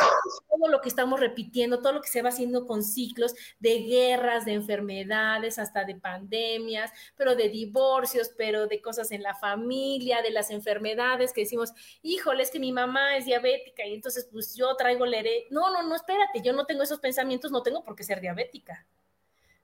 [0.51, 4.45] todo lo que estamos repitiendo, todo lo que se va haciendo con ciclos de guerras,
[4.45, 10.33] de enfermedades, hasta de pandemias, pero de divorcios, pero de cosas en la familia, de
[10.33, 14.77] las enfermedades que decimos, híjole, es que mi mamá es diabética y entonces pues yo
[14.77, 18.05] traigo la No, no, no, espérate, yo no tengo esos pensamientos, no tengo por qué
[18.05, 18.87] ser diabética,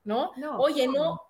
[0.02, 0.32] ¿no?
[0.38, 1.20] no Oye, no,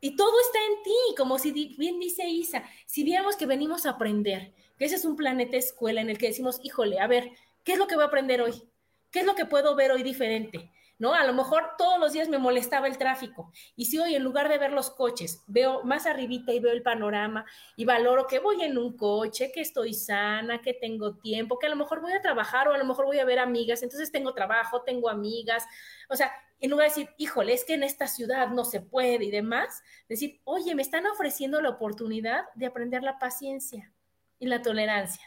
[0.00, 3.90] y todo está en ti, como si bien dice Isa, si viéramos que venimos a
[3.90, 7.30] aprender, que ese es un planeta escuela en el que decimos, híjole, a ver,
[7.64, 8.62] ¿qué es lo que voy a aprender hoy?
[9.10, 10.70] ¿Qué es lo que puedo ver hoy diferente?
[10.98, 11.12] ¿No?
[11.12, 13.52] A lo mejor todos los días me molestaba el tráfico.
[13.76, 16.82] Y si hoy en lugar de ver los coches, veo más arribita y veo el
[16.82, 17.44] panorama
[17.76, 21.70] y valoro que voy en un coche, que estoy sana, que tengo tiempo, que a
[21.70, 24.32] lo mejor voy a trabajar o a lo mejor voy a ver amigas, entonces tengo
[24.32, 25.66] trabajo, tengo amigas.
[26.08, 29.22] O sea, en lugar de decir, híjole, es que en esta ciudad no se puede
[29.22, 33.92] y demás, decir, oye, me están ofreciendo la oportunidad de aprender la paciencia
[34.38, 35.22] y la tolerancia.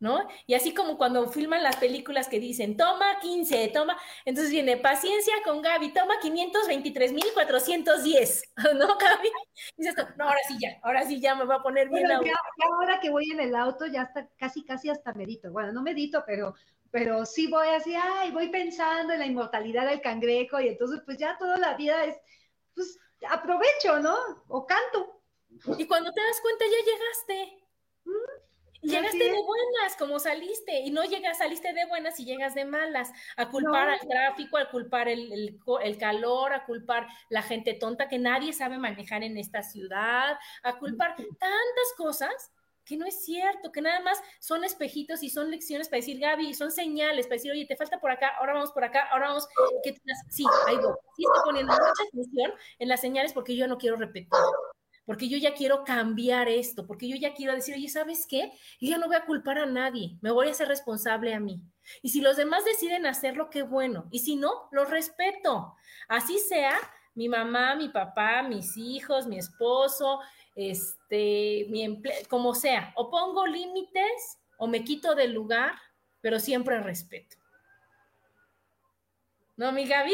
[0.00, 0.28] ¿no?
[0.46, 5.34] Y así como cuando filman las películas que dicen, toma 15, toma, entonces viene paciencia
[5.44, 8.42] con Gaby, toma 523.410,
[8.78, 9.28] ¿no, Gaby?
[9.76, 12.06] Dices, no, ahora sí ya, ahora sí ya me va a poner bien.
[12.06, 12.20] Bueno,
[12.74, 15.50] ahora que voy en el auto ya está casi, casi hasta medito.
[15.50, 16.54] Bueno, no medito, pero,
[16.90, 21.18] pero sí voy así, ay, voy pensando en la inmortalidad del cangrejo y entonces pues
[21.18, 22.16] ya toda la vida es,
[22.74, 24.16] pues aprovecho, ¿no?
[24.46, 25.20] O canto.
[25.76, 27.67] Y cuando te das cuenta ya llegaste.
[28.80, 33.10] Llegaste de buenas, como saliste, y no llegas, saliste de buenas y llegas de malas,
[33.36, 35.58] a culpar al tráfico, a culpar el,
[35.98, 41.16] calor, a culpar la gente tonta que nadie sabe manejar en esta ciudad, a culpar
[41.16, 42.52] tantas cosas
[42.84, 46.54] que no es cierto, que nada más son espejitos y son lecciones para decir, Gaby,
[46.54, 49.46] son señales para decir, oye, te falta por acá, ahora vamos por acá, ahora vamos,
[49.82, 49.94] que
[50.30, 53.96] sí, ahí voy, sí estoy poniendo mucha atención en las señales porque yo no quiero
[53.96, 54.28] repetir
[55.08, 58.52] porque yo ya quiero cambiar esto, porque yo ya quiero decir, oye, ¿sabes qué?
[58.78, 61.62] Yo ya no voy a culpar a nadie, me voy a ser responsable a mí.
[62.02, 64.06] Y si los demás deciden hacerlo, qué bueno.
[64.10, 65.74] Y si no, lo respeto.
[66.08, 66.78] Así sea
[67.14, 70.20] mi mamá, mi papá, mis hijos, mi esposo,
[70.54, 72.92] este, mi empleo, como sea.
[72.94, 75.72] O pongo límites o me quito del lugar,
[76.20, 77.38] pero siempre respeto.
[79.56, 80.12] ¿No, mi Gaby?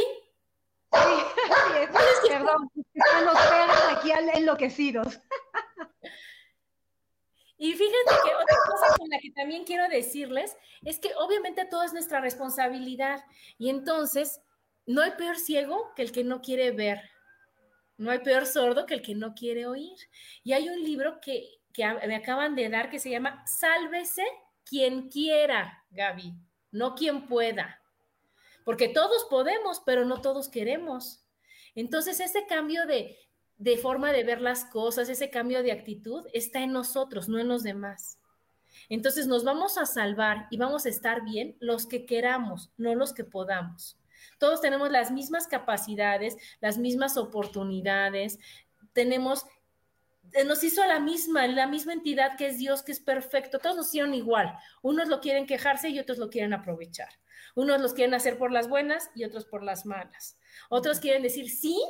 [2.28, 5.20] Perdón, están los perros aquí enloquecidos.
[7.56, 11.84] Y fíjate que otra cosa con la que también quiero decirles es que obviamente todo
[11.84, 13.24] es nuestra responsabilidad
[13.58, 14.40] y entonces
[14.86, 17.00] no hay peor ciego que el que no quiere ver,
[17.96, 19.96] no hay peor sordo que el que no quiere oír.
[20.42, 24.24] Y hay un libro que, que me acaban de dar que se llama Sálvese
[24.64, 26.34] quien quiera, Gaby,
[26.72, 27.83] no quien pueda
[28.64, 31.24] porque todos podemos, pero no todos queremos.
[31.74, 33.18] Entonces, ese cambio de,
[33.78, 37.62] forma de ver las cosas, ese cambio de actitud está en nosotros, no en los
[37.62, 38.18] demás.
[38.88, 43.14] Entonces nos vamos a salvar y vamos a estar bien los que queramos, no los
[43.14, 43.98] que podamos.
[44.38, 48.38] Todos tenemos las mismas capacidades, las mismas oportunidades,
[48.92, 49.46] tenemos,
[50.44, 53.88] nos hizo la misma, la misma entidad que es Dios, que es perfecto, todos nos
[53.88, 54.54] hicieron igual.
[54.82, 57.08] Unos lo quieren quejarse y otros lo quieren aprovechar.
[57.54, 60.38] Unos los quieren hacer por las buenas y otros por las malas.
[60.70, 61.80] Otros quieren decir sí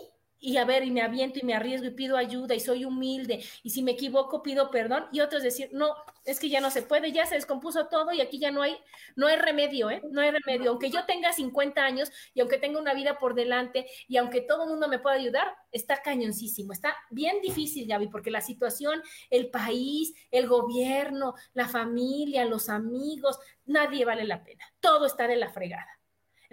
[0.44, 3.42] y a ver, y me aviento y me arriesgo y pido ayuda y soy humilde
[3.62, 6.82] y si me equivoco pido perdón y otros decir, no, es que ya no se
[6.82, 8.76] puede, ya se descompuso todo y aquí ya no hay,
[9.16, 10.02] no hay remedio, ¿eh?
[10.10, 10.70] No hay remedio.
[10.70, 14.64] Aunque yo tenga 50 años y aunque tenga una vida por delante y aunque todo
[14.64, 19.50] el mundo me pueda ayudar, está cañoncísimo, está bien difícil, Gaby, porque la situación, el
[19.50, 24.64] país, el gobierno, la familia, los amigos, nadie vale la pena.
[24.80, 25.88] Todo está de la fregada.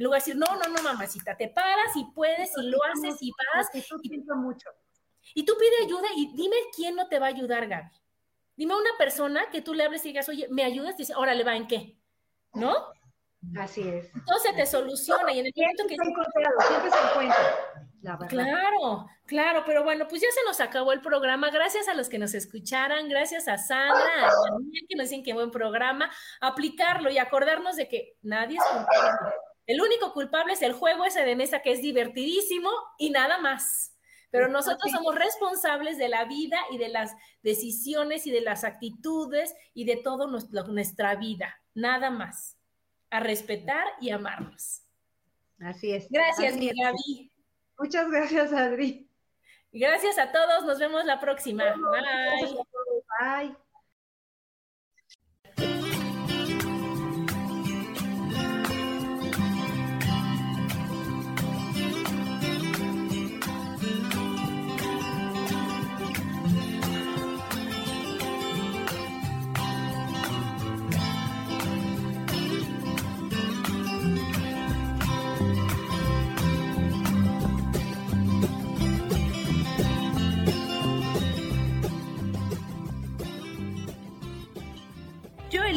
[0.02, 3.22] En lugar de decir, no, no, no, mamacita, te paras y puedes y lo haces
[3.22, 3.68] y vas.
[3.76, 4.68] Y, mucho.
[5.36, 7.92] y tú pide ayuda y dime quién no te va a ayudar, Gaby.
[8.58, 10.96] Dime a una persona que tú le hables y digas, oye, ¿me ayudas?
[10.96, 12.00] Y dice, órale, va, ¿en qué?
[12.56, 12.76] ¿No?
[13.60, 14.10] Así es.
[14.16, 15.96] Entonces te soluciona y en el momento que...
[15.96, 18.28] Siempre se encuentra.
[18.28, 21.52] Claro, claro, pero bueno, pues ya se nos acabó el programa.
[21.52, 25.34] Gracias a los que nos escucharan, gracias a Sandra, a Daniel, que nos dicen que
[25.34, 26.10] buen programa.
[26.40, 29.36] Aplicarlo y acordarnos de que nadie es culpable.
[29.68, 33.96] El único culpable es el juego ese de mesa que es divertidísimo y nada más.
[34.32, 39.54] Pero nosotros somos responsables de la vida y de las decisiones y de las actitudes
[39.74, 41.62] y de toda nuestra vida.
[41.74, 42.58] Nada más.
[43.10, 44.84] A respetar y amarnos.
[45.60, 46.08] Así es.
[46.10, 47.32] Gracias, mi Gaby.
[47.78, 49.10] Muchas gracias, Adri.
[49.74, 50.64] Gracias a todos.
[50.66, 51.64] Nos vemos la próxima.
[51.64, 52.58] Bye.
[53.20, 53.56] Bye.